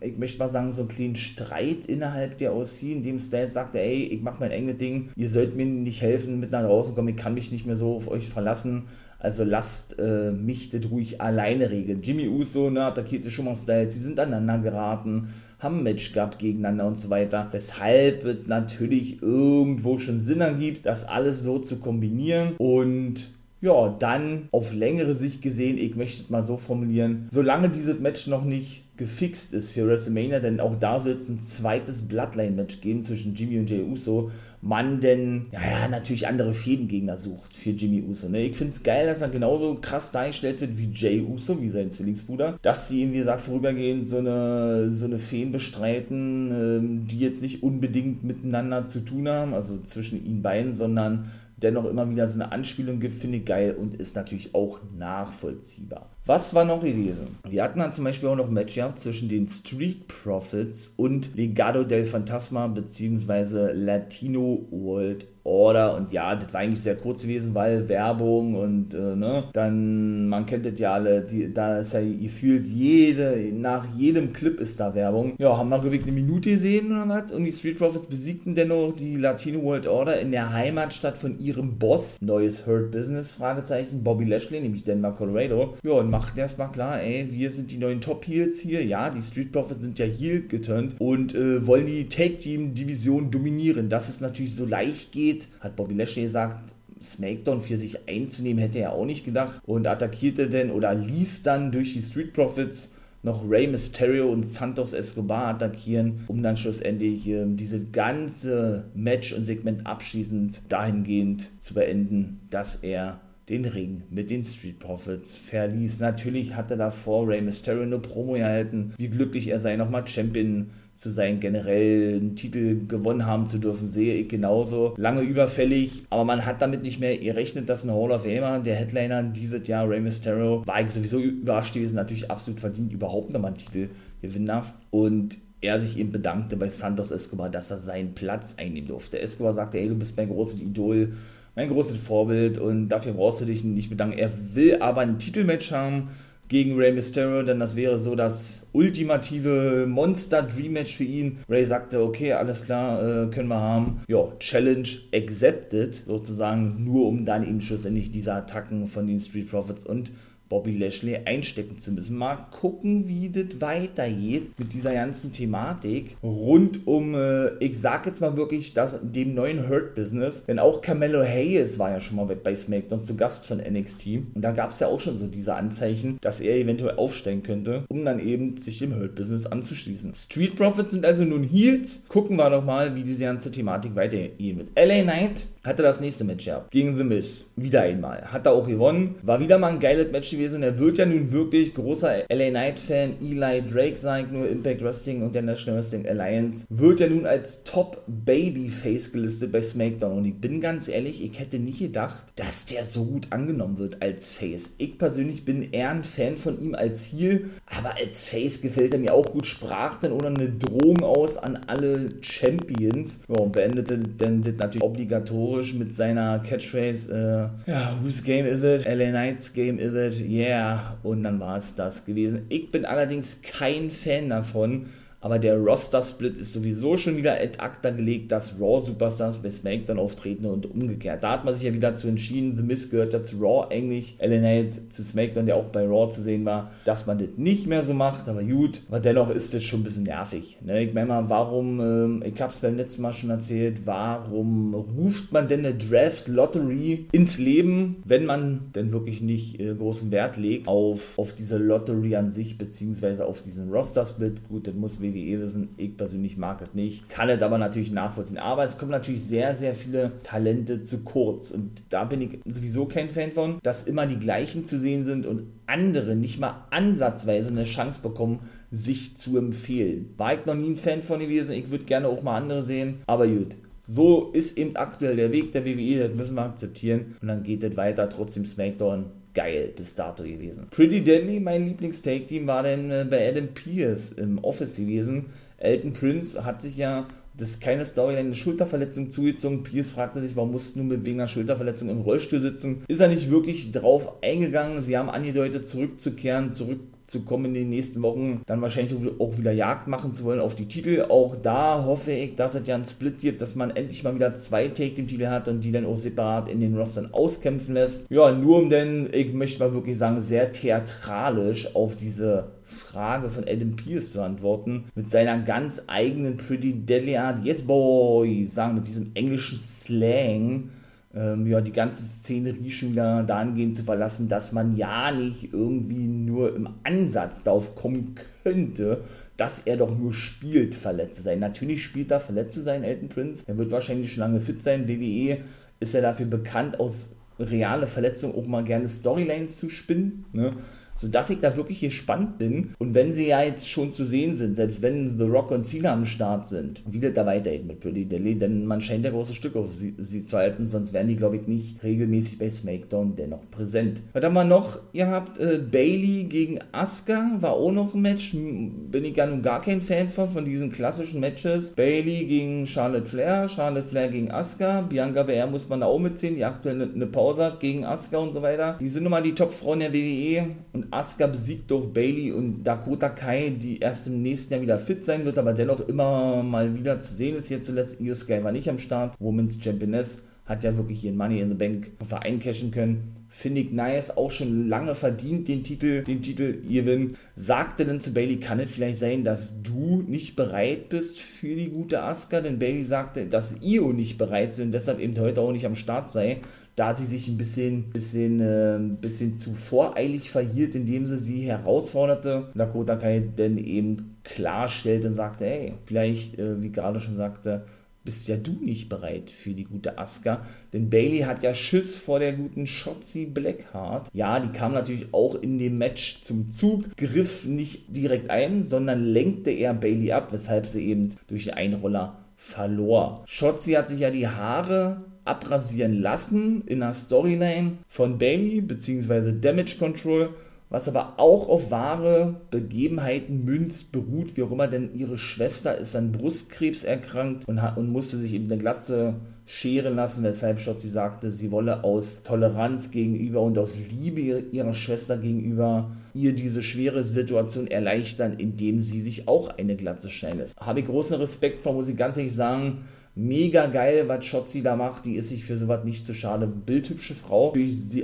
ich 0.00 0.16
möchte 0.18 0.38
mal 0.38 0.48
sagen, 0.48 0.70
so 0.72 0.82
einen 0.82 0.88
kleinen 0.88 1.16
Streit 1.16 1.86
innerhalb 1.86 2.38
der 2.38 2.54
OC, 2.54 2.82
in 2.82 3.02
dem 3.02 3.18
Styles 3.18 3.54
sagte, 3.54 3.80
ey, 3.80 4.04
ich 4.04 4.22
mach 4.22 4.38
mein 4.38 4.50
enges 4.50 4.76
Ding, 4.76 5.10
ihr 5.16 5.28
sollt 5.28 5.56
mir 5.56 5.66
nicht 5.66 6.02
helfen, 6.02 6.38
mit 6.38 6.52
nach 6.52 6.62
draußen 6.62 6.94
kommen, 6.94 7.08
ich 7.08 7.16
kann 7.16 7.34
mich 7.34 7.50
nicht 7.50 7.66
mehr 7.66 7.76
so 7.76 7.94
auf 7.94 8.08
euch 8.08 8.28
verlassen. 8.28 8.84
Also 9.18 9.44
lasst 9.44 9.98
äh, 9.98 10.30
mich 10.30 10.70
das 10.70 10.90
ruhig 10.90 11.20
alleine 11.20 11.70
regeln. 11.70 12.02
Jimmy 12.02 12.28
Uso 12.28 12.68
ne, 12.70 12.84
attackierte 12.84 13.30
schon 13.30 13.46
mal 13.46 13.56
Styles, 13.56 13.94
sie 13.94 14.00
sind 14.00 14.20
aneinander 14.20 14.70
geraten, 14.70 15.28
haben 15.58 15.78
ein 15.78 15.82
Match 15.84 16.12
gehabt 16.12 16.38
gegeneinander 16.38 16.86
und 16.86 16.98
so 16.98 17.08
weiter. 17.08 17.48
Weshalb 17.50 18.24
es 18.24 18.46
natürlich 18.46 19.22
irgendwo 19.22 19.96
schon 19.98 20.20
Sinn 20.20 20.42
ergibt, 20.42 20.84
das 20.84 21.08
alles 21.08 21.42
so 21.42 21.58
zu 21.58 21.80
kombinieren 21.80 22.54
und 22.58 23.30
ja, 23.60 23.94
dann 23.98 24.48
auf 24.52 24.72
längere 24.72 25.14
Sicht 25.14 25.40
gesehen, 25.42 25.78
ich 25.78 25.96
möchte 25.96 26.22
es 26.22 26.30
mal 26.30 26.42
so 26.42 26.56
formulieren, 26.56 27.24
solange 27.28 27.70
dieses 27.70 27.98
Match 27.98 28.26
noch 28.26 28.44
nicht 28.44 28.84
gefixt 28.96 29.52
ist 29.52 29.70
für 29.70 29.86
WrestleMania, 29.86 30.40
denn 30.40 30.60
auch 30.60 30.74
da 30.74 30.98
soll 30.98 31.12
es 31.12 31.28
ein 31.28 31.40
zweites 31.40 32.08
Bloodline-Match 32.08 32.80
geben 32.80 33.02
zwischen 33.02 33.34
Jimmy 33.34 33.58
und 33.58 33.68
Jey 33.68 33.82
Uso, 33.82 34.30
man 34.62 35.00
denn, 35.00 35.46
ja, 35.52 35.60
ja, 35.60 35.88
natürlich 35.88 36.26
andere 36.26 36.52
Fädengegner 36.52 37.16
sucht 37.16 37.56
für 37.56 37.70
Jimmy 37.70 38.02
Uso. 38.02 38.28
Ne? 38.28 38.44
Ich 38.44 38.56
finde 38.56 38.72
es 38.72 38.82
geil, 38.82 39.06
dass 39.06 39.20
er 39.20 39.28
genauso 39.28 39.76
krass 39.80 40.12
dargestellt 40.12 40.60
wird 40.60 40.78
wie 40.78 40.90
Jay 40.92 41.20
Uso, 41.20 41.60
wie 41.60 41.68
sein 41.68 41.90
Zwillingsbruder, 41.90 42.58
dass 42.62 42.88
sie 42.88 43.02
ihm, 43.02 43.12
wie 43.12 43.18
gesagt, 43.18 43.42
vorübergehend 43.42 44.08
so 44.08 44.18
eine, 44.18 44.90
so 44.90 45.04
eine 45.04 45.18
Feen 45.18 45.52
bestreiten, 45.52 46.50
ähm, 46.50 47.06
die 47.06 47.18
jetzt 47.18 47.42
nicht 47.42 47.62
unbedingt 47.62 48.24
miteinander 48.24 48.86
zu 48.86 49.00
tun 49.00 49.28
haben, 49.28 49.54
also 49.54 49.78
zwischen 49.82 50.24
ihnen 50.24 50.42
beiden, 50.42 50.72
sondern 50.72 51.26
dennoch 51.56 51.86
immer 51.86 52.08
wieder 52.08 52.28
so 52.28 52.34
eine 52.34 52.52
Anspielung 52.52 53.00
gibt, 53.00 53.14
finde 53.14 53.38
ich 53.38 53.44
geil 53.44 53.74
und 53.74 53.94
ist 53.94 54.16
natürlich 54.16 54.54
auch 54.54 54.80
nachvollziehbar. 54.96 56.10
Was 56.26 56.54
war 56.54 56.64
noch 56.64 56.80
gewesen? 56.80 57.38
Wir 57.48 57.62
hatten 57.62 57.78
dann 57.78 57.92
zum 57.92 58.04
Beispiel 58.04 58.28
auch 58.28 58.36
noch 58.36 58.48
ein 58.48 58.54
Match 58.54 58.74
gehabt 58.74 58.98
zwischen 58.98 59.28
den 59.28 59.48
Street 59.48 60.08
Profits 60.08 60.94
und 60.96 61.34
Legado 61.34 61.84
del 61.84 62.04
Fantasma 62.04 62.66
bzw. 62.66 63.72
Latino 63.72 64.66
World 64.70 65.26
Order. 65.46 65.96
Und 65.96 66.12
ja, 66.12 66.34
das 66.34 66.52
war 66.52 66.60
eigentlich 66.60 66.82
sehr 66.82 66.96
kurz 66.96 67.22
gewesen, 67.22 67.54
weil 67.54 67.88
Werbung 67.88 68.54
und 68.54 68.94
äh, 68.94 69.16
ne, 69.16 69.44
dann, 69.52 70.28
man 70.28 70.44
kennt 70.44 70.66
das 70.66 70.78
ja 70.78 70.94
alle, 70.94 71.22
die, 71.22 71.52
da 71.52 71.78
ist 71.78 71.94
ja 71.94 72.00
gefühlt 72.00 72.66
jede, 72.66 73.50
nach 73.54 73.86
jedem 73.96 74.32
Clip 74.32 74.60
ist 74.60 74.80
da 74.80 74.94
Werbung. 74.94 75.34
Ja, 75.38 75.56
haben 75.56 75.68
wir, 75.70 75.78
glaube 75.78 75.96
eine 75.96 76.12
Minute 76.12 76.50
gesehen 76.50 76.90
oder 76.90 77.08
was? 77.08 77.32
Und 77.32 77.44
die 77.44 77.52
Street 77.52 77.78
Profits 77.78 78.06
besiegten 78.06 78.54
dennoch 78.54 78.92
die 78.92 79.16
Latino 79.16 79.62
World 79.62 79.86
Order 79.86 80.20
in 80.20 80.32
der 80.32 80.52
Heimatstadt 80.52 81.16
von 81.16 81.38
ihrem 81.38 81.78
Boss, 81.78 82.16
neues 82.20 82.66
Hurt 82.66 82.90
Business, 82.90 83.30
Fragezeichen, 83.30 84.02
Bobby 84.02 84.24
Lashley, 84.24 84.60
nämlich 84.60 84.84
Denver, 84.84 85.12
Colorado. 85.12 85.74
Ja, 85.84 85.92
und 85.92 86.10
machten 86.10 86.38
erstmal 86.38 86.70
klar, 86.72 87.00
ey, 87.00 87.28
wir 87.30 87.50
sind 87.50 87.70
die 87.70 87.78
neuen 87.78 88.00
Top 88.00 88.26
Heels 88.26 88.60
hier. 88.60 88.84
Ja, 88.84 89.10
die 89.10 89.22
Street 89.22 89.52
Profits 89.52 89.82
sind 89.82 89.98
ja 89.98 90.06
Heel 90.06 90.46
geturnt 90.46 90.96
und 90.98 91.34
äh, 91.34 91.66
wollen 91.66 91.86
die 91.86 92.08
Take 92.08 92.38
Team 92.38 92.74
Division 92.74 93.30
dominieren. 93.30 93.88
Dass 93.88 94.08
es 94.08 94.20
natürlich 94.20 94.54
so 94.54 94.64
leicht 94.64 95.12
geht, 95.12 95.35
geht, 95.36 95.48
hat 95.60 95.76
Bobby 95.76 95.94
Lashley 95.94 96.22
gesagt, 96.22 96.74
SmackDown 97.00 97.60
für 97.60 97.76
sich 97.76 98.08
einzunehmen, 98.08 98.62
hätte 98.62 98.78
er 98.78 98.92
auch 98.92 99.04
nicht 99.04 99.24
gedacht 99.24 99.60
und 99.66 99.86
attackierte 99.86 100.48
dann 100.48 100.70
oder 100.70 100.94
ließ 100.94 101.42
dann 101.42 101.70
durch 101.70 101.92
die 101.92 102.02
Street 102.02 102.32
Profits 102.32 102.92
noch 103.22 103.48
Rey 103.48 103.66
Mysterio 103.66 104.30
und 104.30 104.44
Santos 104.44 104.92
Escobar 104.92 105.48
attackieren, 105.48 106.20
um 106.28 106.42
dann 106.42 106.56
schlussendlich 106.56 107.26
äh, 107.28 107.44
diese 107.46 107.84
ganze 107.84 108.84
Match 108.94 109.32
und 109.32 109.44
Segment 109.44 109.86
abschließend 109.86 110.62
dahingehend 110.68 111.50
zu 111.60 111.74
beenden, 111.74 112.40
dass 112.50 112.76
er 112.76 113.20
den 113.48 113.64
Ring 113.64 114.02
mit 114.10 114.30
den 114.30 114.44
Street 114.44 114.78
Profits 114.78 115.34
verließ. 115.34 116.00
Natürlich 116.00 116.54
hatte 116.54 116.76
davor 116.76 117.28
Rey 117.28 117.42
Mysterio 117.42 117.82
eine 117.82 117.98
Promo 117.98 118.36
erhalten, 118.36 118.92
wie 118.96 119.08
glücklich 119.08 119.48
er 119.48 119.60
sei, 119.60 119.76
nochmal 119.76 120.06
Champion 120.06 120.70
zu 120.96 121.10
sein, 121.10 121.40
generell 121.40 122.16
einen 122.16 122.36
Titel 122.36 122.86
gewonnen 122.86 123.26
haben 123.26 123.46
zu 123.46 123.58
dürfen, 123.58 123.88
sehe 123.88 124.14
ich 124.14 124.28
genauso. 124.28 124.94
Lange 124.96 125.20
überfällig, 125.20 126.04
aber 126.10 126.24
man 126.24 126.46
hat 126.46 126.62
damit 126.62 126.82
nicht 126.82 126.98
mehr 126.98 127.16
gerechnet, 127.16 127.68
dass 127.68 127.84
ein 127.84 127.90
Hall 127.90 128.10
of 128.10 128.24
Famer, 128.24 128.58
der 128.60 128.76
Headliner 128.76 129.22
dieses 129.22 129.68
Jahr, 129.68 129.88
Rey 129.88 130.00
Mysterio, 130.00 130.62
war 130.66 130.80
ich 130.80 130.90
sowieso 130.90 131.18
überrascht 131.18 131.74
gewesen, 131.74 131.96
natürlich 131.96 132.30
absolut 132.30 132.60
verdient, 132.60 132.92
überhaupt 132.92 133.32
nochmal 133.32 133.50
einen 133.50 133.58
Titel 133.58 133.88
gewinnen 134.22 134.46
darf. 134.46 134.72
Und 134.90 135.38
er 135.60 135.80
sich 135.80 135.98
eben 135.98 136.12
bedankte 136.12 136.56
bei 136.56 136.68
Santos 136.68 137.10
Escobar, 137.10 137.50
dass 137.50 137.70
er 137.70 137.78
seinen 137.78 138.14
Platz 138.14 138.54
einnehmen 138.58 138.88
durfte. 138.88 139.20
Escobar 139.20 139.52
sagte, 139.52 139.78
ey, 139.78 139.88
du 139.88 139.94
bist 139.94 140.16
mein 140.16 140.28
großes 140.28 140.60
Idol, 140.60 141.12
mein 141.54 141.68
großes 141.68 141.96
Vorbild 141.96 142.58
und 142.58 142.88
dafür 142.88 143.14
brauchst 143.14 143.40
du 143.40 143.46
dich 143.46 143.64
nicht 143.64 143.88
bedanken. 143.88 144.18
Er 144.18 144.30
will 144.54 144.76
aber 144.80 145.00
ein 145.00 145.18
Titelmatch 145.18 145.72
haben 145.72 146.08
gegen 146.48 146.76
Rey 146.76 146.92
Mysterio, 146.92 147.42
denn 147.42 147.58
das 147.58 147.76
wäre 147.76 147.98
so 147.98 148.14
das 148.14 148.66
ultimative 148.72 149.86
Monster-Dream-Match 149.88 150.96
für 150.96 151.04
ihn. 151.04 151.38
Ray 151.48 151.64
sagte, 151.64 152.02
okay, 152.02 152.32
alles 152.32 152.64
klar, 152.64 153.02
äh, 153.02 153.26
können 153.30 153.48
wir 153.48 153.60
haben. 153.60 154.00
Ja, 154.08 154.28
Challenge 154.38 154.88
accepted, 155.14 155.94
sozusagen, 155.94 156.84
nur 156.84 157.06
um 157.06 157.24
dann 157.24 157.46
eben 157.46 157.60
schlussendlich 157.60 158.10
diese 158.10 158.32
Attacken 158.32 158.86
von 158.86 159.06
den 159.06 159.18
Street 159.18 159.50
Profits 159.50 159.84
und 159.84 160.12
Bobby 160.48 160.76
Lashley 160.76 161.16
einstecken 161.24 161.78
zu 161.78 161.92
müssen. 161.92 162.16
Mal 162.16 162.38
gucken, 162.50 163.08
wie 163.08 163.30
das 163.30 163.60
weitergeht 163.60 164.58
mit 164.58 164.72
dieser 164.72 164.92
ganzen 164.92 165.32
Thematik 165.32 166.16
rund 166.22 166.86
um, 166.86 167.14
äh, 167.14 167.56
ich 167.58 167.78
sag 167.78 168.06
jetzt 168.06 168.20
mal 168.20 168.36
wirklich, 168.36 168.74
das, 168.74 168.98
dem 169.02 169.34
neuen 169.34 169.68
Hurt-Business. 169.68 170.44
Denn 170.46 170.58
auch 170.58 170.80
Carmelo 170.80 171.22
Hayes 171.22 171.78
war 171.78 171.90
ja 171.90 172.00
schon 172.00 172.16
mal 172.16 172.26
bei 172.26 172.54
SmackDown 172.54 173.00
zu 173.00 173.16
Gast 173.16 173.46
von 173.46 173.58
NXT. 173.58 174.06
Und 174.34 174.42
da 174.42 174.52
gab 174.52 174.70
es 174.70 174.80
ja 174.80 174.88
auch 174.88 175.00
schon 175.00 175.16
so 175.16 175.26
diese 175.26 175.54
Anzeichen, 175.54 176.18
dass 176.20 176.40
er 176.40 176.56
eventuell 176.56 176.96
aufsteigen 176.96 177.42
könnte, 177.42 177.84
um 177.88 178.04
dann 178.04 178.18
eben 178.18 178.58
sich 178.58 178.78
dem 178.78 178.94
Hurt-Business 178.94 179.46
anzuschließen. 179.46 180.14
Street 180.14 180.56
Profits 180.56 180.92
sind 180.92 181.04
also 181.04 181.24
nun 181.24 181.42
Heels. 181.42 182.02
Gucken 182.08 182.36
wir 182.36 182.50
doch 182.50 182.64
mal, 182.64 182.94
wie 182.96 183.02
diese 183.02 183.24
ganze 183.24 183.50
Thematik 183.50 183.94
weitergeht. 183.94 184.56
Mit 184.56 184.68
LA 184.76 185.02
Knight 185.02 185.46
hatte 185.66 185.82
das 185.82 186.00
nächste 186.00 186.24
Match 186.24 186.44
gehabt. 186.44 186.70
Gegen 186.70 186.96
The 186.96 187.04
Miz. 187.04 187.46
Wieder 187.56 187.82
einmal. 187.82 188.32
Hat 188.32 188.46
er 188.46 188.52
auch 188.52 188.66
gewonnen. 188.66 189.16
War 189.22 189.40
wieder 189.40 189.58
mal 189.58 189.72
ein 189.72 189.80
geiles 189.80 190.12
Match 190.12 190.30
gewesen. 190.30 190.62
Er 190.62 190.78
wird 190.78 190.98
ja 190.98 191.06
nun 191.06 191.32
wirklich 191.32 191.74
großer 191.74 192.24
LA 192.30 192.50
Knight-Fan. 192.50 193.16
Eli 193.20 193.62
Drake 193.66 193.96
sagt 193.96 194.32
nur 194.32 194.48
Impact 194.48 194.82
Wrestling 194.82 195.22
und 195.22 195.34
der 195.34 195.42
National 195.42 195.78
Wrestling 195.78 196.06
Alliance. 196.06 196.64
Wird 196.68 197.00
ja 197.00 197.08
nun 197.08 197.26
als 197.26 197.64
Top 197.64 198.02
Babyface 198.06 199.12
gelistet 199.12 199.52
bei 199.52 199.60
SmackDown. 199.60 200.18
Und 200.18 200.24
ich 200.24 200.40
bin 200.40 200.60
ganz 200.60 200.88
ehrlich, 200.88 201.22
ich 201.22 201.38
hätte 201.40 201.58
nicht 201.58 201.80
gedacht, 201.80 202.26
dass 202.36 202.66
der 202.66 202.84
so 202.84 203.04
gut 203.04 203.26
angenommen 203.30 203.78
wird 203.78 204.02
als 204.02 204.32
Face. 204.32 204.72
Ich 204.78 204.98
persönlich 204.98 205.44
bin 205.44 205.72
eher 205.72 205.90
ein 205.90 206.04
Fan 206.04 206.36
von 206.36 206.60
ihm 206.60 206.74
als 206.74 207.06
Heel. 207.06 207.50
Aber 207.66 207.96
als 207.96 208.28
Face 208.28 208.60
gefällt 208.60 208.92
er 208.92 209.00
mir 209.00 209.14
auch 209.14 209.26
gut. 209.30 209.46
Sprach 209.46 209.96
dann 209.96 210.12
oder 210.12 210.28
eine 210.28 210.48
Drohung 210.48 211.02
aus 211.02 211.36
an 211.36 211.58
alle 211.66 212.10
Champions. 212.20 213.20
Ja, 213.28 213.42
und 213.42 213.52
beendete 213.52 213.98
dann 213.98 214.42
das 214.42 214.54
natürlich 214.56 214.84
obligatorisch 214.84 215.55
euphorisch 215.56 215.74
mit 215.74 215.94
seiner 215.94 216.38
Catchphrase, 216.40 217.50
äh, 217.66 217.70
ja, 217.70 217.94
whose 218.02 218.22
game 218.22 218.46
is 218.46 218.62
it? 218.62 218.84
LA 218.84 219.10
Knights 219.10 219.52
game 219.52 219.78
is 219.78 219.92
it? 219.94 220.28
Yeah. 220.28 220.96
Und 221.02 221.22
dann 221.22 221.40
war 221.40 221.56
es 221.58 221.74
das 221.74 222.04
gewesen. 222.04 222.42
Ich 222.48 222.70
bin 222.70 222.84
allerdings 222.84 223.40
kein 223.42 223.90
Fan 223.90 224.28
davon, 224.28 224.86
aber 225.26 225.40
der 225.40 225.58
Roster-Split 225.58 226.38
ist 226.38 226.52
sowieso 226.52 226.96
schon 226.96 227.16
wieder 227.16 227.32
ad 227.32 227.58
acta 227.58 227.90
gelegt, 227.90 228.30
dass 228.30 228.60
Raw-Superstars 228.60 229.38
bei 229.38 229.50
SmackDown 229.50 229.98
auftreten 229.98 230.46
und 230.46 230.70
umgekehrt. 230.70 231.24
Da 231.24 231.32
hat 231.32 231.44
man 231.44 231.52
sich 231.52 231.64
ja 231.64 231.74
wieder 231.74 231.90
dazu 231.90 232.06
entschieden, 232.06 232.54
The 232.56 232.62
Miz 232.62 232.90
gehört 232.90 233.12
ja 233.12 233.20
zu 233.20 233.38
Raw 233.38 233.66
eigentlich, 233.74 234.18
LA 234.20 234.70
zu 234.88 235.02
SmackDown, 235.02 235.46
der 235.46 235.56
auch 235.56 235.64
bei 235.64 235.84
Raw 235.84 236.08
zu 236.08 236.22
sehen 236.22 236.44
war, 236.44 236.70
dass 236.84 237.08
man 237.08 237.18
das 237.18 237.30
nicht 237.36 237.66
mehr 237.66 237.82
so 237.82 237.92
macht, 237.92 238.28
aber 238.28 238.44
gut, 238.44 238.82
aber 238.86 239.00
dennoch 239.00 239.28
ist 239.28 239.52
das 239.52 239.64
schon 239.64 239.80
ein 239.80 239.82
bisschen 239.82 240.04
nervig. 240.04 240.58
Ne? 240.64 240.84
Ich 240.84 240.94
meine 240.94 241.08
mal, 241.08 241.28
warum, 241.28 241.80
ähm, 241.80 242.22
ich 242.24 242.40
habe 242.40 242.52
es 242.52 242.60
beim 242.60 242.76
letzten 242.76 243.02
Mal 243.02 243.12
schon 243.12 243.30
erzählt, 243.30 243.84
warum 243.84 244.74
ruft 244.74 245.32
man 245.32 245.48
denn 245.48 245.66
eine 245.66 245.74
Draft-Lottery 245.74 247.06
ins 247.10 247.38
Leben, 247.38 247.96
wenn 248.04 248.26
man 248.26 248.70
denn 248.76 248.92
wirklich 248.92 249.22
nicht 249.22 249.58
äh, 249.58 249.74
großen 249.74 250.12
Wert 250.12 250.36
legt 250.36 250.68
auf, 250.68 251.18
auf 251.18 251.32
diese 251.32 251.58
Lottery 251.58 252.14
an 252.14 252.30
sich, 252.30 252.58
beziehungsweise 252.58 253.26
auf 253.26 253.42
diesen 253.42 253.72
Roster-Split. 253.72 254.48
Gut, 254.48 254.68
das 254.68 254.74
muss 254.76 255.00
wie 255.24 255.40
wissen. 255.40 255.70
Ich 255.76 255.96
persönlich 255.96 256.36
mag 256.36 256.60
es 256.62 256.74
nicht, 256.74 257.08
kann 257.08 257.28
es 257.28 257.42
aber 257.42 257.58
natürlich 257.58 257.90
nachvollziehen. 257.90 258.38
Aber 258.38 258.64
es 258.64 258.78
kommen 258.78 258.90
natürlich 258.90 259.24
sehr, 259.24 259.54
sehr 259.54 259.74
viele 259.74 260.12
Talente 260.22 260.82
zu 260.82 261.04
kurz. 261.04 261.50
Und 261.50 261.82
da 261.90 262.04
bin 262.04 262.20
ich 262.22 262.38
sowieso 262.44 262.86
kein 262.86 263.10
Fan 263.10 263.32
von, 263.32 263.58
dass 263.62 263.84
immer 263.84 264.06
die 264.06 264.18
gleichen 264.18 264.64
zu 264.64 264.78
sehen 264.78 265.04
sind 265.04 265.26
und 265.26 265.44
andere 265.66 266.14
nicht 266.14 266.38
mal 266.38 266.66
ansatzweise 266.70 267.48
eine 267.48 267.64
Chance 267.64 268.00
bekommen, 268.02 268.40
sich 268.70 269.16
zu 269.16 269.36
empfehlen. 269.38 270.14
War 270.16 270.34
ich 270.34 270.46
noch 270.46 270.54
nie 270.54 270.70
ein 270.70 270.76
Fan 270.76 271.02
von 271.02 271.18
gewesen. 271.18 271.54
Ich 271.54 271.70
würde 271.70 271.84
gerne 271.84 272.08
auch 272.08 272.22
mal 272.22 272.36
andere 272.36 272.62
sehen. 272.62 272.98
Aber 273.06 273.26
gut, 273.26 273.56
so 273.82 274.30
ist 274.32 274.58
eben 274.58 274.76
aktuell 274.76 275.16
der 275.16 275.32
Weg 275.32 275.52
der 275.52 275.64
WWE, 275.64 276.08
das 276.08 276.16
müssen 276.16 276.34
wir 276.34 276.42
akzeptieren. 276.42 277.16
Und 277.20 277.28
dann 277.28 277.42
geht 277.42 277.62
es 277.62 277.76
weiter, 277.76 278.08
trotzdem 278.08 278.44
SmackDown 278.44 279.06
geil 279.36 279.72
bis 279.76 279.94
dato 279.94 280.24
gewesen. 280.24 280.66
Pretty 280.70 281.04
Deadly, 281.04 281.38
mein 281.38 281.66
Lieblings-Take-Team, 281.66 282.46
war 282.46 282.62
dann 282.62 282.90
äh, 282.90 283.06
bei 283.08 283.28
Adam 283.28 283.48
Pierce 283.48 284.10
im 284.12 284.42
Office 284.42 284.76
gewesen. 284.76 285.26
Elton 285.58 285.92
Prince 285.92 286.44
hat 286.44 286.60
sich 286.60 286.76
ja, 286.78 287.06
das 287.36 287.50
ist 287.50 287.60
keine 287.60 287.84
Story, 287.84 288.16
eine 288.16 288.34
Schulterverletzung 288.34 289.10
zugezogen. 289.10 289.62
Pierce 289.62 289.90
fragte 289.90 290.22
sich, 290.22 290.36
warum 290.36 290.52
musst 290.52 290.74
du 290.74 290.80
nur 290.80 290.96
mit 290.96 291.06
wegen 291.06 291.20
einer 291.20 291.28
Schulterverletzung 291.28 291.90
im 291.90 292.00
Rollstuhl 292.00 292.40
sitzen? 292.40 292.82
Ist 292.88 293.00
er 293.00 293.08
nicht 293.08 293.30
wirklich 293.30 293.72
drauf 293.72 294.22
eingegangen? 294.22 294.80
Sie 294.80 294.96
haben 294.96 295.10
angedeutet, 295.10 295.68
zurückzukehren, 295.68 296.50
zurück 296.50 296.80
zu 297.06 297.24
kommen 297.24 297.46
in 297.46 297.54
den 297.54 297.68
nächsten 297.70 298.02
Wochen, 298.02 298.42
dann 298.46 298.60
wahrscheinlich 298.60 298.94
auch 299.18 299.38
wieder 299.38 299.52
Jagd 299.52 299.86
machen 299.86 300.12
zu 300.12 300.24
wollen 300.24 300.40
auf 300.40 300.54
die 300.54 300.66
Titel. 300.66 301.06
Auch 301.08 301.36
da 301.36 301.84
hoffe 301.84 302.12
ich, 302.12 302.34
dass 302.34 302.54
es 302.54 302.66
ja 302.66 302.74
einen 302.74 302.84
Split 302.84 303.18
gibt, 303.18 303.40
dass 303.40 303.54
man 303.54 303.70
endlich 303.70 304.02
mal 304.02 304.14
wieder 304.14 304.34
zwei 304.34 304.68
Take-Team-Titel 304.68 305.26
hat 305.28 305.48
und 305.48 305.62
die 305.62 305.72
dann 305.72 305.86
auch 305.86 305.96
separat 305.96 306.48
in 306.48 306.60
den 306.60 306.76
Rostern 306.76 307.12
auskämpfen 307.12 307.74
lässt. 307.74 308.10
Ja, 308.10 308.32
nur 308.32 308.58
um 308.58 308.70
denn, 308.70 309.08
ich 309.12 309.32
möchte 309.32 309.60
mal 309.60 309.72
wirklich 309.72 309.96
sagen, 309.98 310.20
sehr 310.20 310.52
theatralisch 310.52 311.74
auf 311.74 311.96
diese 311.96 312.48
Frage 312.64 313.30
von 313.30 313.44
Adam 313.44 313.76
Pierce 313.76 314.12
zu 314.12 314.22
antworten, 314.22 314.84
mit 314.94 315.08
seiner 315.08 315.38
ganz 315.38 315.84
eigenen 315.86 316.36
Pretty 316.36 316.72
Deadly 316.72 317.16
Art, 317.16 317.44
Yes 317.44 317.62
Boy, 317.62 318.44
sagen 318.44 318.74
mit 318.74 318.88
diesem 318.88 319.12
englischen 319.14 319.58
Slang, 319.58 320.70
ähm, 321.16 321.46
ja, 321.46 321.60
die 321.62 321.72
ganze 321.72 322.02
Szenerie 322.02 322.70
schon 322.70 322.90
wieder 322.90 323.22
dahingehend 323.22 323.74
zu 323.74 323.82
verlassen, 323.82 324.28
dass 324.28 324.52
man 324.52 324.76
ja 324.76 325.10
nicht 325.10 325.52
irgendwie 325.52 326.06
nur 326.06 326.54
im 326.54 326.68
Ansatz 326.84 327.42
darauf 327.42 327.74
kommen 327.74 328.14
könnte, 328.44 329.00
dass 329.38 329.60
er 329.60 329.78
doch 329.78 329.96
nur 329.96 330.12
spielt, 330.12 330.74
verletzt 330.74 331.16
zu 331.16 331.22
sein. 331.22 331.38
Natürlich 331.38 331.82
spielt 331.82 332.10
er 332.10 332.20
verletzt 332.20 332.54
zu 332.54 332.62
sein, 332.62 332.84
Elton 332.84 333.08
Prince. 333.08 333.44
Er 333.46 333.56
wird 333.56 333.70
wahrscheinlich 333.70 334.12
schon 334.12 334.20
lange 334.20 334.40
fit 334.40 334.62
sein. 334.62 334.88
WWE 334.88 335.38
ist 335.80 335.94
ja 335.94 336.02
dafür 336.02 336.26
bekannt, 336.26 336.78
aus 336.80 337.16
reale 337.38 337.86
Verletzungen 337.86 338.34
auch 338.34 338.46
mal 338.46 338.64
gerne 338.64 338.88
Storylines 338.88 339.56
zu 339.56 339.70
spinnen. 339.70 340.26
Ne? 340.32 340.52
Sodass 340.96 341.30
ich 341.30 341.40
da 341.40 341.56
wirklich 341.56 341.80
gespannt 341.80 342.38
bin. 342.38 342.70
Und 342.78 342.94
wenn 342.94 343.12
sie 343.12 343.28
ja 343.28 343.42
jetzt 343.42 343.68
schon 343.68 343.92
zu 343.92 344.04
sehen 344.04 344.34
sind, 344.36 344.56
selbst 344.56 344.82
wenn 344.82 345.16
The 345.16 345.24
Rock 345.24 345.50
und 345.50 345.62
Cena 345.62 345.92
am 345.92 346.04
Start 346.04 346.46
sind, 346.46 346.82
wie 346.86 347.00
das 347.00 347.12
da 347.14 347.26
weitergeht 347.26 347.66
mit 347.66 347.80
Pretty 347.80 348.06
Deadly, 348.06 348.36
denn 348.36 348.66
man 348.66 348.80
scheint 348.80 349.04
ja 349.04 349.10
große 349.10 349.34
Stück 349.34 349.56
auf 349.56 349.72
sie, 349.72 349.94
sie 349.98 350.22
zu 350.22 350.36
halten, 350.36 350.66
sonst 350.66 350.92
wären 350.92 351.08
die, 351.08 351.16
glaube 351.16 351.36
ich, 351.36 351.46
nicht 351.46 351.82
regelmäßig 351.82 352.38
bei 352.38 352.50
SmackDown 352.50 353.14
dennoch 353.14 353.50
präsent. 353.50 354.02
Was 354.12 354.24
haben 354.24 354.34
wir 354.34 354.44
noch? 354.44 354.80
Ihr 354.92 355.08
habt 355.08 355.38
äh, 355.38 355.58
Bailey 355.58 356.24
gegen 356.24 356.58
Asuka, 356.72 357.36
war 357.40 357.52
auch 357.52 357.72
noch 357.72 357.94
ein 357.94 358.02
Match. 358.02 358.32
Bin 358.32 359.04
ich 359.04 359.16
ja 359.16 359.26
nun 359.26 359.42
gar 359.42 359.62
kein 359.62 359.82
Fan 359.82 360.10
von, 360.10 360.28
von 360.28 360.44
diesen 360.44 360.72
klassischen 360.72 361.20
Matches. 361.20 361.70
Bailey 361.70 362.24
gegen 362.24 362.66
Charlotte 362.66 363.06
Flair, 363.06 363.48
Charlotte 363.48 363.88
Flair 363.88 364.08
gegen 364.08 364.30
Asuka, 364.30 364.82
Bianca 364.82 365.22
BR 365.22 365.46
muss 365.46 365.68
man 365.68 365.80
da 365.80 365.86
auch 365.86 365.98
mitziehen, 365.98 366.36
die 366.36 366.44
aktuell 366.44 366.80
eine, 366.82 366.92
eine 366.92 367.06
Pause 367.06 367.44
hat 367.44 367.60
gegen 367.60 367.84
Asuka 367.84 368.18
und 368.18 368.32
so 368.32 368.42
weiter. 368.42 368.78
Die 368.80 368.88
sind 368.88 369.02
nun 369.02 369.10
mal 369.10 369.22
die 369.22 369.34
Top-Frauen 369.34 369.80
der 369.80 369.92
WWE 369.92 370.46
und 370.72 370.85
Asuka 370.90 371.26
besiegt 371.26 371.70
durch 371.70 371.86
Bailey 371.86 372.32
und 372.32 372.62
Dakota 372.64 373.08
Kai, 373.08 373.50
die 373.50 373.78
erst 373.78 374.06
im 374.06 374.22
nächsten 374.22 374.54
Jahr 374.54 374.62
wieder 374.62 374.78
fit 374.78 375.04
sein 375.04 375.24
wird, 375.24 375.38
aber 375.38 375.52
dennoch 375.52 375.80
immer 375.88 376.42
mal 376.42 376.74
wieder 376.74 376.98
zu 376.98 377.14
sehen 377.14 377.36
ist. 377.36 377.48
Hier 377.48 377.62
zuletzt 377.62 378.00
Io 378.00 378.14
Sky 378.14 378.42
war 378.42 378.52
nicht 378.52 378.68
am 378.68 378.78
Start. 378.78 379.14
Women's 379.18 379.62
Championess 379.62 380.22
hat 380.46 380.64
ja 380.64 380.76
wirklich 380.76 381.04
ihren 381.04 381.16
Money 381.16 381.40
in 381.40 381.48
the 381.48 381.56
Bank 381.56 381.92
Verein 382.06 382.38
cashen 382.38 382.70
können. 382.70 383.12
Finde 383.28 383.60
ich 383.60 383.72
nice, 383.72 384.16
auch 384.16 384.30
schon 384.30 384.68
lange 384.68 384.94
verdient 384.94 385.48
den 385.48 385.64
Titel, 385.64 386.04
den 386.04 386.22
Titel 386.22 386.62
gewinnen. 386.62 387.16
Sagte 387.34 387.84
dann 387.84 388.00
zu 388.00 388.14
Bailey, 388.14 388.38
kann 388.38 388.60
es 388.60 388.70
vielleicht 388.70 389.00
sein, 389.00 389.24
dass 389.24 389.62
du 389.62 390.04
nicht 390.06 390.36
bereit 390.36 390.88
bist 390.88 391.20
für 391.20 391.54
die 391.56 391.70
gute 391.70 392.02
Asuka? 392.02 392.40
Denn 392.40 392.58
Bailey 392.58 392.84
sagte, 392.84 393.26
dass 393.26 393.56
Io 393.60 393.92
nicht 393.92 394.16
bereit 394.16 394.52
ist 394.52 394.60
und 394.60 394.72
deshalb 394.72 395.00
eben 395.00 395.18
heute 395.18 395.40
auch 395.40 395.52
nicht 395.52 395.66
am 395.66 395.74
Start 395.74 396.10
sei 396.10 396.38
da 396.76 396.94
sie 396.94 397.06
sich 397.06 397.26
ein 397.28 397.38
bisschen, 397.38 397.90
bisschen, 397.90 398.40
äh, 398.40 398.78
bisschen 399.00 399.34
zu 399.34 399.54
voreilig 399.54 400.30
verhielt, 400.30 400.74
indem 400.74 401.06
sie 401.06 401.16
sie 401.16 401.40
herausforderte. 401.40 402.50
Dakota 402.54 402.96
Kai 402.96 403.24
dann 403.34 403.56
eben 403.56 404.18
klarstellte 404.24 405.08
und 405.08 405.14
sagte, 405.14 405.46
hey, 405.46 405.74
vielleicht, 405.86 406.38
äh, 406.38 406.62
wie 406.62 406.70
gerade 406.70 407.00
schon 407.00 407.16
sagte, 407.16 407.64
bist 408.04 408.28
ja 408.28 408.36
du 408.36 408.52
nicht 408.62 408.88
bereit 408.88 409.30
für 409.30 409.50
die 409.50 409.64
gute 409.64 409.98
Asuka. 409.98 410.42
Denn 410.72 410.90
Bailey 410.90 411.20
hat 411.20 411.42
ja 411.42 411.54
Schiss 411.54 411.96
vor 411.96 412.20
der 412.20 412.34
guten 412.34 412.66
Shotzi 412.66 413.26
Blackheart. 413.26 414.08
Ja, 414.12 414.38
die 414.38 414.56
kam 414.56 414.72
natürlich 414.72 415.12
auch 415.12 415.34
in 415.34 415.58
dem 415.58 415.78
Match 415.78 416.20
zum 416.20 416.48
Zug, 416.48 416.96
griff 416.96 417.46
nicht 417.46 417.94
direkt 417.94 418.30
ein, 418.30 418.62
sondern 418.62 419.02
lenkte 419.02 419.50
eher 419.50 419.74
Bailey 419.74 420.12
ab, 420.12 420.32
weshalb 420.32 420.66
sie 420.66 420.86
eben 420.86 421.10
durch 421.26 421.44
den 421.44 421.54
Einroller 421.54 422.18
verlor. 422.36 423.24
Shotzi 423.26 423.72
hat 423.72 423.88
sich 423.88 424.00
ja 424.00 424.10
die 424.10 424.28
Haare 424.28 425.04
abrasieren 425.26 426.00
lassen 426.00 426.62
in 426.66 426.82
einer 426.82 426.94
Storyline 426.94 427.78
von 427.88 428.18
Bailey 428.18 428.60
bzw. 428.60 429.32
Damage 429.32 429.76
Control, 429.78 430.30
was 430.68 430.88
aber 430.88 431.14
auch 431.18 431.48
auf 431.48 431.70
wahre 431.70 432.40
Begebenheiten 432.50 433.44
münzt, 433.44 433.92
beruht, 433.92 434.36
wie 434.36 434.42
auch 434.42 434.52
immer, 434.52 434.66
denn 434.66 434.94
ihre 434.94 435.18
Schwester 435.18 435.78
ist 435.78 435.94
an 435.94 436.12
Brustkrebs 436.12 436.84
erkrankt 436.84 437.46
und, 437.46 437.62
hat, 437.62 437.76
und 437.76 437.90
musste 437.90 438.16
sich 438.18 438.34
eben 438.34 438.50
eine 438.50 438.58
Glatze 438.58 439.14
scheren 439.44 439.94
lassen, 439.94 440.24
weshalb 440.24 440.58
Schotzi 440.58 440.88
sagte, 440.88 441.30
sie 441.30 441.52
wolle 441.52 441.84
aus 441.84 442.24
Toleranz 442.24 442.90
gegenüber 442.90 443.42
und 443.42 443.56
aus 443.58 443.78
Liebe 443.90 444.40
ihrer 444.50 444.74
Schwester 444.74 445.16
gegenüber 445.16 445.92
ihr 446.14 446.34
diese 446.34 446.62
schwere 446.62 447.04
Situation 447.04 447.68
erleichtern, 447.68 448.34
indem 448.38 448.82
sie 448.82 449.00
sich 449.00 449.28
auch 449.28 449.56
eine 449.56 449.76
Glatze 449.76 450.10
schneiden 450.10 450.40
lässt. 450.40 450.58
Habe 450.58 450.80
ich 450.80 450.86
großen 450.86 451.16
Respekt 451.18 451.62
vor, 451.62 451.74
muss 451.74 451.88
ich 451.88 451.96
ganz 451.96 452.16
ehrlich 452.16 452.34
sagen, 452.34 452.78
mega 453.16 453.66
geil, 453.66 454.04
was 454.06 454.24
Schotzi 454.24 454.62
da 454.62 454.76
macht. 454.76 455.06
Die 455.06 455.16
ist 455.16 455.30
sich 455.30 455.44
für 455.44 455.56
sowas 455.56 455.82
nicht 455.84 456.04
zu 456.04 456.14
schade. 456.14 456.46
Bildhübsche 456.46 457.14
Frau. 457.14 457.52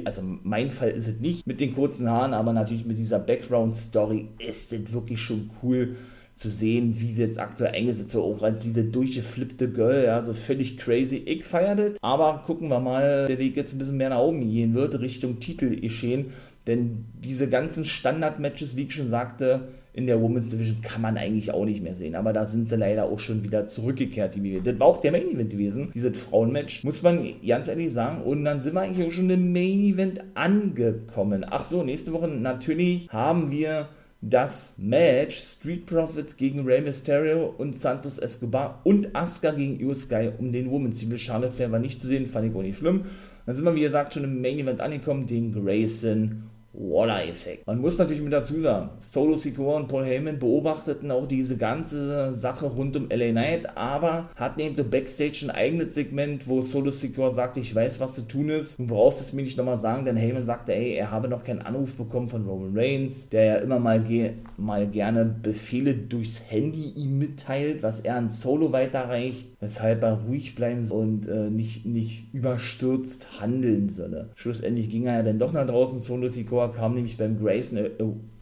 Also 0.05 0.22
mein 0.42 0.70
Fall 0.72 0.88
ist 0.88 1.07
es 1.07 1.20
nicht 1.20 1.46
mit 1.46 1.61
den 1.61 1.75
kurzen 1.75 2.11
Haaren, 2.11 2.35
aber 2.35 2.53
natürlich 2.53 2.87
mit 2.87 2.98
dieser 2.98 3.20
Background-Story 3.20 4.29
ist 4.38 4.72
es 4.72 4.92
wirklich 4.92 5.20
schon 5.20 5.51
cool 5.62 5.96
zu 6.35 6.48
sehen, 6.48 6.98
wie 6.98 7.12
sie 7.12 7.22
jetzt 7.22 7.38
aktuell 7.38 7.75
eingesetzt 7.75 8.14
wird, 8.14 8.25
auch 8.25 8.42
als 8.42 8.62
diese 8.62 8.85
durchgeflippte 8.85 9.70
Girl, 9.70 10.05
ja, 10.07 10.22
so 10.22 10.33
völlig 10.33 10.79
crazy. 10.79 11.16
Ich 11.16 11.44
feiere 11.44 11.77
das, 11.77 11.98
aber 12.01 12.44
gucken 12.46 12.68
wir 12.68 12.81
mal, 12.81 13.27
der 13.27 13.38
Weg 13.38 13.55
jetzt 13.55 13.75
ein 13.75 13.79
bisschen 13.79 13.98
mehr 13.98 14.09
nach 14.09 14.20
oben 14.20 14.48
gehen 14.48 14.72
wird, 14.72 14.98
Richtung 15.01 15.40
Titel 15.40 15.79
geschehen, 15.79 16.33
denn 16.66 17.05
diese 17.22 17.51
ganzen 17.51 17.85
Standard-Matches, 17.85 18.77
wie 18.77 18.85
ich 18.85 18.94
schon 18.94 19.11
sagte, 19.11 19.68
in 19.94 20.07
der 20.07 20.20
Women's 20.20 20.48
Division 20.48 20.81
kann 20.81 21.02
man 21.02 21.18
eigentlich 21.18 21.52
auch 21.52 21.64
nicht 21.64 21.83
mehr 21.83 21.94
sehen. 21.94 22.14
Aber 22.14 22.33
da 22.33 22.46
sind 22.46 22.66
sie 22.66 22.76
leider 22.76 23.05
auch 23.05 23.18
schon 23.18 23.44
wieder 23.44 23.66
zurückgekehrt, 23.66 24.35
die 24.35 24.61
Das 24.62 24.78
war 24.78 24.87
auch 24.87 25.00
der 25.00 25.12
Main 25.12 25.28
Event 25.28 25.50
gewesen, 25.50 25.90
dieses 25.94 26.18
Frauenmatch, 26.18 26.83
muss 26.85 27.02
man 27.02 27.26
ganz 27.46 27.68
ehrlich 27.68 27.92
sagen. 27.92 28.22
Und 28.22 28.44
dann 28.44 28.61
sind 28.61 28.74
wir 28.74 28.81
eigentlich 28.81 29.07
auch 29.07 29.11
schon 29.11 29.28
im 29.28 29.52
Main 29.52 29.81
Event 29.81 30.24
angekommen. 30.35 31.44
Ach 31.48 31.64
so, 31.64 31.83
nächste 31.83 32.12
Woche 32.12 32.28
natürlich 32.28 33.09
haben 33.11 33.50
wir 33.50 33.88
das 34.22 34.76
Match 34.78 35.37
Street 35.37 35.85
Profits 35.85 36.37
gegen 36.37 36.64
Rey 36.64 36.81
Mysterio 36.81 37.52
und 37.59 37.76
Santos 37.76 38.18
Escobar 38.18 38.81
und 38.85 39.14
Asuka 39.16 39.50
gegen 39.50 39.81
Io 39.81 39.92
Sky 39.92 40.31
um 40.38 40.52
den 40.52 40.70
Women's 40.70 41.00
Titel. 41.00 41.16
Charlotte 41.16 41.52
Flair 41.52 41.72
war 41.72 41.81
nicht 41.81 42.00
zu 42.00 42.07
sehen, 42.07 42.26
fand 42.26 42.48
ich 42.48 42.57
auch 42.57 42.62
nicht 42.62 42.78
schlimm. 42.78 43.02
Dann 43.44 43.55
sind 43.55 43.64
wir, 43.64 43.74
wie 43.74 43.81
gesagt, 43.81 44.14
schon 44.14 44.24
im 44.24 44.40
Main 44.40 44.61
Event 44.61 44.81
angekommen, 44.81 45.26
den 45.26 45.52
Grayson 45.52 46.44
Waller-Effekt. 46.74 47.66
Man 47.66 47.80
muss 47.80 47.98
natürlich 47.98 48.22
mit 48.22 48.32
dazu 48.32 48.58
sagen, 48.61 48.90
Solo 48.98 49.35
Sikoa 49.35 49.76
und 49.76 49.88
Paul 49.88 50.04
Heyman 50.04 50.38
beobachteten 50.38 51.11
auch 51.11 51.26
diese 51.26 51.56
ganze 51.56 52.35
Sache 52.35 52.66
rund 52.66 52.96
um 52.96 53.08
LA 53.11 53.30
Knight, 53.30 53.76
aber 53.76 54.28
hatten 54.37 54.61
eben 54.61 54.90
Backstage 54.90 55.44
ein 55.44 55.50
eigenes 55.50 55.94
Segment, 55.94 56.48
wo 56.48 56.61
Solo 56.61 56.90
Sikoa 56.90 57.30
sagte, 57.30 57.61
ich 57.61 57.74
weiß, 57.74 58.00
was 58.00 58.14
zu 58.14 58.22
tun 58.22 58.48
ist, 58.48 58.78
du 58.78 58.87
brauchst 58.87 59.20
es 59.20 59.32
mir 59.32 59.42
nicht 59.42 59.58
nochmal 59.58 59.76
sagen, 59.76 60.04
denn 60.04 60.16
Heyman 60.16 60.46
sagte, 60.46 60.74
ey, 60.74 60.94
er 60.94 61.11
habe 61.11 61.28
noch 61.28 61.44
keinen 61.44 61.62
Anruf 61.62 61.96
bekommen 61.96 62.28
von 62.28 62.46
Roman 62.46 62.72
Reigns, 62.74 63.28
der 63.28 63.44
ja 63.44 63.56
immer 63.56 63.78
mal, 63.78 64.02
ge 64.02 64.32
mal 64.56 64.87
gerne 64.87 65.24
Befehle 65.24 65.94
durchs 65.94 66.42
Handy 66.48 66.92
ihm 66.96 67.18
mitteilt, 67.18 67.82
was 67.82 68.00
er 68.00 68.16
an 68.16 68.28
Solo 68.28 68.72
weiterreicht, 68.72 69.48
weshalb 69.61 70.02
er 70.02 70.22
ruhig 70.26 70.54
bleiben 70.54 70.90
und 70.90 71.26
äh, 71.26 71.50
nicht, 71.50 71.85
nicht 71.85 72.32
überstürzt 72.32 73.40
handeln 73.40 73.88
solle. 73.88 74.30
Schlussendlich 74.37 74.88
ging 74.88 75.06
er 75.06 75.16
ja 75.16 75.22
dann 75.22 75.38
doch 75.38 75.52
nach 75.52 75.66
draußen, 75.66 76.00
Solo 76.00 76.28
Sikoa 76.28 76.62
Sikoa 76.62 76.68
kam 76.68 76.94
nämlich 76.94 77.16
beim 77.16 77.38
Grayson 77.38 77.79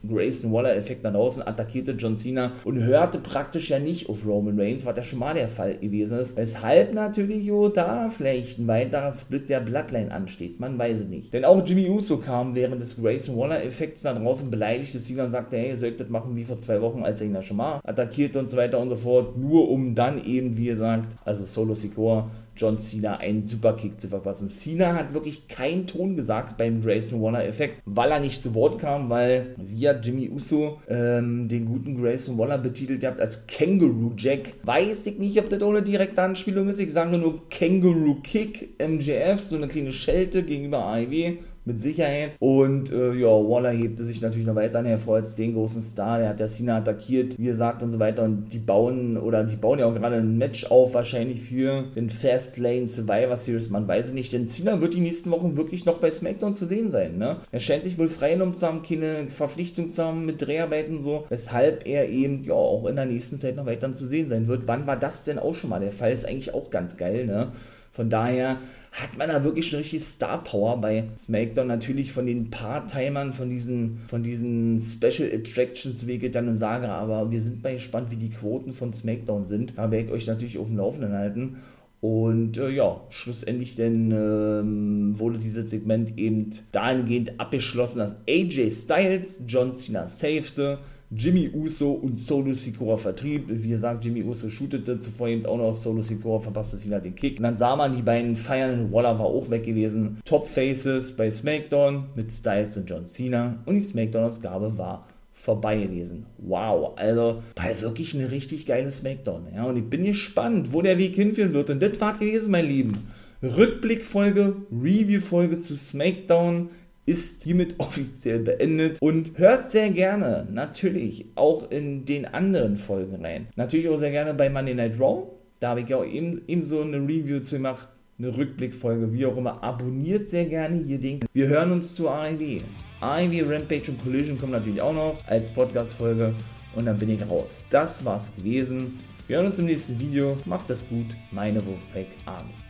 Grayson 0.08 0.50
Waller-Effekt 0.50 1.02
nach 1.02 1.12
draußen, 1.12 1.46
attackierte 1.46 1.92
John 1.92 2.16
Cena 2.16 2.52
und 2.64 2.82
hörte 2.82 3.18
praktisch 3.18 3.68
ja 3.68 3.78
nicht 3.78 4.08
auf 4.08 4.26
Roman 4.26 4.58
Reigns, 4.58 4.86
was 4.86 4.96
ja 4.96 5.02
schon 5.02 5.18
mal 5.18 5.34
der 5.34 5.48
Fall 5.48 5.76
gewesen 5.76 6.18
ist. 6.18 6.38
Weshalb 6.38 6.94
natürlich 6.94 7.44
jo, 7.44 7.68
da 7.68 8.08
vielleicht 8.08 8.58
ein 8.58 8.66
weiterer 8.66 9.12
Split 9.12 9.50
der 9.50 9.60
Bloodline 9.60 10.10
ansteht, 10.10 10.58
man 10.58 10.78
weiß 10.78 11.00
es 11.00 11.08
nicht. 11.08 11.34
Denn 11.34 11.44
auch 11.44 11.62
Jimmy 11.66 11.90
Uso 11.90 12.16
kam 12.16 12.54
während 12.54 12.80
des 12.80 13.00
Grayson 13.00 13.36
Waller-Effekts 13.36 14.02
nach 14.04 14.16
draußen 14.16 14.50
beleidigte 14.50 14.98
Cena 14.98 15.24
und 15.24 15.30
sagte, 15.30 15.58
hey, 15.58 15.68
ihr 15.68 15.76
sollt 15.76 16.00
das 16.00 16.08
machen 16.08 16.34
wie 16.34 16.44
vor 16.44 16.58
zwei 16.58 16.80
Wochen, 16.80 17.02
als 17.02 17.20
er 17.20 17.26
ihn 17.26 17.34
ja 17.34 17.42
schon 17.42 17.58
mal 17.58 17.80
attackierte 17.84 18.38
und 18.38 18.48
so 18.48 18.56
weiter 18.56 18.78
und 18.78 18.88
so 18.88 18.96
fort, 18.96 19.36
nur 19.36 19.68
um 19.68 19.94
dann 19.94 20.24
eben, 20.24 20.56
wie 20.56 20.68
ihr 20.68 20.76
sagt, 20.76 21.18
also 21.26 21.44
Solo 21.44 21.74
Sikoa 21.74 22.30
John 22.60 22.76
Cena 22.76 23.16
einen 23.16 23.40
Superkick 23.40 23.98
zu 23.98 24.08
verpassen. 24.08 24.50
Cena 24.50 24.94
hat 24.94 25.14
wirklich 25.14 25.48
keinen 25.48 25.86
Ton 25.86 26.14
gesagt 26.14 26.58
beim 26.58 26.82
Grayson 26.82 27.22
Waller-Effekt, 27.22 27.80
weil 27.86 28.10
er 28.10 28.20
nicht 28.20 28.42
zu 28.42 28.54
Wort 28.54 28.78
kam, 28.78 29.08
weil 29.08 29.54
via 29.56 29.98
Jimmy 29.98 30.28
Uso 30.28 30.78
ähm, 30.88 31.48
den 31.48 31.64
guten 31.64 31.98
Grayson 31.98 32.36
Waller 32.36 32.58
betitelt 32.58 33.02
habt 33.02 33.18
als 33.18 33.46
Kangaroo 33.46 34.12
Jack. 34.14 34.54
Weiß 34.62 35.06
ich 35.06 35.18
nicht, 35.18 35.38
ob 35.38 35.48
das 35.48 35.62
ohne 35.62 35.82
direkte 35.82 36.20
Anspielung 36.20 36.68
ist. 36.68 36.80
Ich 36.80 36.92
sage 36.92 37.16
nur 37.16 37.48
Kangaroo 37.48 38.16
Kick 38.22 38.74
MJF, 38.78 39.40
so 39.40 39.56
eine 39.56 39.66
kleine 39.66 39.92
Schelte 39.92 40.42
gegenüber 40.42 40.84
AEW 40.84 41.38
mit 41.70 41.80
Sicherheit. 41.80 42.32
Und 42.38 42.92
äh, 42.92 43.14
ja, 43.14 43.28
Waller 43.28 43.70
hebte 43.70 44.04
sich 44.04 44.20
natürlich 44.20 44.46
noch 44.46 44.54
weiter 44.54 44.82
hervor 44.82 45.16
als 45.16 45.34
den 45.34 45.54
großen 45.54 45.82
Star. 45.82 46.18
Der 46.18 46.28
hat 46.28 46.40
ja 46.40 46.48
Cena 46.48 46.78
attackiert, 46.78 47.38
wie 47.38 47.44
gesagt, 47.44 47.82
und 47.82 47.90
so 47.90 47.98
weiter. 47.98 48.24
Und 48.24 48.52
die 48.52 48.58
bauen, 48.58 49.16
oder 49.16 49.44
die 49.44 49.56
bauen 49.56 49.78
ja 49.78 49.86
auch 49.86 49.94
gerade 49.94 50.16
ein 50.16 50.38
Match 50.38 50.66
auf, 50.66 50.94
wahrscheinlich 50.94 51.42
für 51.42 51.84
den 51.94 52.10
Fastlane 52.10 52.86
Survivor 52.86 53.36
Series. 53.36 53.70
Man 53.70 53.86
weiß 53.86 54.06
es 54.06 54.12
nicht, 54.12 54.32
denn 54.32 54.46
Cena 54.46 54.80
wird 54.80 54.94
die 54.94 55.00
nächsten 55.00 55.30
Wochen 55.30 55.56
wirklich 55.56 55.84
noch 55.84 55.98
bei 55.98 56.10
SmackDown 56.10 56.54
zu 56.54 56.66
sehen 56.66 56.90
sein. 56.90 57.18
Ne? 57.18 57.36
Er 57.52 57.60
scheint 57.60 57.84
sich 57.84 57.98
wohl 57.98 58.08
freigenommen 58.08 58.54
zu 58.54 58.66
haben, 58.66 58.82
keine 58.82 59.28
Verpflichtung 59.28 59.88
zu 59.88 60.02
haben 60.04 60.26
mit 60.26 60.42
Dreharbeiten 60.42 60.98
und 60.98 61.02
so, 61.02 61.24
weshalb 61.28 61.86
er 61.86 62.08
eben 62.08 62.42
ja 62.42 62.54
auch 62.54 62.86
in 62.86 62.96
der 62.96 63.06
nächsten 63.06 63.38
Zeit 63.38 63.56
noch 63.56 63.66
weiter 63.66 63.92
zu 63.94 64.06
sehen 64.06 64.28
sein 64.28 64.48
wird. 64.48 64.66
Wann 64.66 64.86
war 64.86 64.96
das 64.96 65.24
denn 65.24 65.38
auch 65.38 65.54
schon 65.54 65.70
mal 65.70 65.80
der 65.80 65.92
Fall? 65.92 66.12
Ist 66.12 66.26
eigentlich 66.26 66.54
auch 66.54 66.70
ganz 66.70 66.96
geil, 66.96 67.26
ne? 67.26 67.52
Von 68.00 68.08
daher 68.08 68.56
hat 68.92 69.18
man 69.18 69.28
da 69.28 69.44
wirklich 69.44 69.68
schon 69.68 69.80
richtig 69.80 70.00
Star 70.00 70.42
Power 70.42 70.80
bei 70.80 71.04
SmackDown. 71.18 71.66
Natürlich 71.66 72.12
von 72.12 72.24
den 72.24 72.48
Part-Timern, 72.48 73.34
von 73.34 73.50
diesen, 73.50 73.98
von 74.08 74.22
diesen 74.22 74.80
Special 74.80 75.30
Attractions, 75.30 76.06
wie 76.06 76.12
ich 76.12 76.30
dann 76.30 76.48
und 76.48 76.54
sage, 76.54 76.88
aber 76.88 77.30
wir 77.30 77.42
sind 77.42 77.62
mal 77.62 77.74
gespannt, 77.74 78.10
wie 78.10 78.16
die 78.16 78.30
Quoten 78.30 78.72
von 78.72 78.94
SmackDown 78.94 79.46
sind. 79.46 79.74
Da 79.76 79.90
werde 79.90 80.06
ich 80.06 80.12
euch 80.12 80.26
natürlich 80.28 80.56
auf 80.56 80.68
dem 80.68 80.78
Laufenden 80.78 81.12
halten. 81.12 81.58
Und 82.00 82.56
äh, 82.56 82.70
ja, 82.70 83.02
schlussendlich 83.10 83.76
denn 83.76 84.12
ähm, 84.12 85.18
wurde 85.18 85.38
dieses 85.38 85.68
Segment 85.68 86.16
eben 86.16 86.48
dahingehend 86.72 87.38
abgeschlossen, 87.38 87.98
dass 87.98 88.16
AJ 88.26 88.70
Styles 88.70 89.42
John 89.46 89.74
Cena 89.74 90.06
safete 90.06 90.78
Jimmy 91.12 91.50
Uso 91.52 91.90
und 91.90 92.20
Solo 92.20 92.54
Sikoa 92.54 92.96
vertrieb. 92.96 93.46
Wie 93.48 93.70
gesagt, 93.70 94.04
Jimmy 94.04 94.22
Uso 94.22 94.48
shootete 94.48 94.96
zuvor 94.98 95.26
eben 95.26 95.44
auch 95.44 95.58
noch 95.58 95.74
Solo 95.74 96.02
Sikoa, 96.02 96.38
verpasste 96.38 96.78
Cena 96.78 97.00
den 97.00 97.16
Kick. 97.16 97.38
Und 97.38 97.42
dann 97.42 97.56
sah 97.56 97.74
man 97.74 97.96
die 97.96 98.02
beiden 98.02 98.36
feiern, 98.36 98.92
Waller 98.92 99.18
war 99.18 99.26
auch 99.26 99.50
weg 99.50 99.64
gewesen. 99.64 100.18
Top 100.24 100.46
Faces 100.46 101.16
bei 101.16 101.28
SmackDown 101.28 102.04
mit 102.14 102.30
Styles 102.30 102.76
und 102.76 102.88
John 102.88 103.06
Cena. 103.06 103.58
Und 103.66 103.74
die 103.74 103.80
SmackDown-Ausgabe 103.80 104.78
war 104.78 105.04
vorbei 105.32 105.78
gewesen. 105.78 106.26
Wow, 106.38 106.92
also 106.96 107.42
war 107.56 107.80
wirklich 107.80 108.14
eine 108.14 108.30
richtig 108.30 108.66
geile 108.66 108.92
Smackdown. 108.92 109.48
Ja, 109.52 109.64
und 109.64 109.76
ich 109.76 109.90
bin 109.90 110.04
gespannt, 110.04 110.72
wo 110.72 110.80
der 110.80 110.98
Weg 110.98 111.16
hinführen 111.16 111.54
wird. 111.54 111.70
Und 111.70 111.82
das 111.82 112.00
war 112.00 112.12
gewesen, 112.12 112.52
mein 112.52 112.68
Lieben. 112.68 113.08
Rückblickfolge, 113.42 114.54
Review-Folge 114.70 115.58
zu 115.58 115.74
SmackDown 115.74 116.68
ist 117.06 117.42
hiermit 117.42 117.74
offiziell 117.78 118.40
beendet 118.40 119.00
und 119.00 119.38
hört 119.38 119.70
sehr 119.70 119.90
gerne 119.90 120.46
natürlich 120.50 121.26
auch 121.34 121.70
in 121.70 122.04
den 122.04 122.26
anderen 122.26 122.76
Folgen 122.76 123.24
rein. 123.24 123.48
Natürlich 123.56 123.88
auch 123.88 123.98
sehr 123.98 124.10
gerne 124.10 124.34
bei 124.34 124.50
Monday 124.50 124.74
Night 124.74 124.98
Raw. 125.00 125.24
Da 125.58 125.70
habe 125.70 125.82
ich 125.82 125.88
ja 125.88 125.98
auch 125.98 126.06
eben, 126.06 126.42
eben 126.46 126.62
so 126.62 126.80
eine 126.80 126.98
Review 126.98 127.40
zu 127.40 127.56
gemacht, 127.56 127.88
eine 128.18 128.36
Rückblickfolge, 128.36 129.12
wie 129.12 129.26
auch 129.26 129.36
immer. 129.36 129.62
Abonniert 129.62 130.26
sehr 130.26 130.44
gerne 130.44 130.76
hier 130.76 130.98
den. 130.98 131.20
Wir 131.32 131.48
hören 131.48 131.72
uns 131.72 131.94
zu 131.94 132.08
AEW. 132.08 132.60
AEW 133.00 133.44
Rampage 133.48 133.90
und 133.90 134.02
Collision 134.02 134.38
kommen 134.38 134.52
natürlich 134.52 134.80
auch 134.80 134.94
noch 134.94 135.18
als 135.26 135.50
Podcast-Folge 135.50 136.34
und 136.74 136.86
dann 136.86 136.98
bin 136.98 137.10
ich 137.10 137.28
raus. 137.28 137.62
Das 137.70 138.04
war's 138.04 138.34
gewesen. 138.36 138.98
Wir 139.26 139.36
hören 139.36 139.46
uns 139.46 139.58
im 139.58 139.66
nächsten 139.66 139.98
Video. 139.98 140.36
Macht 140.44 140.70
es 140.70 140.88
gut. 140.88 141.06
Meine 141.30 141.64
Wolfpack 141.64 142.08
Army. 142.26 142.69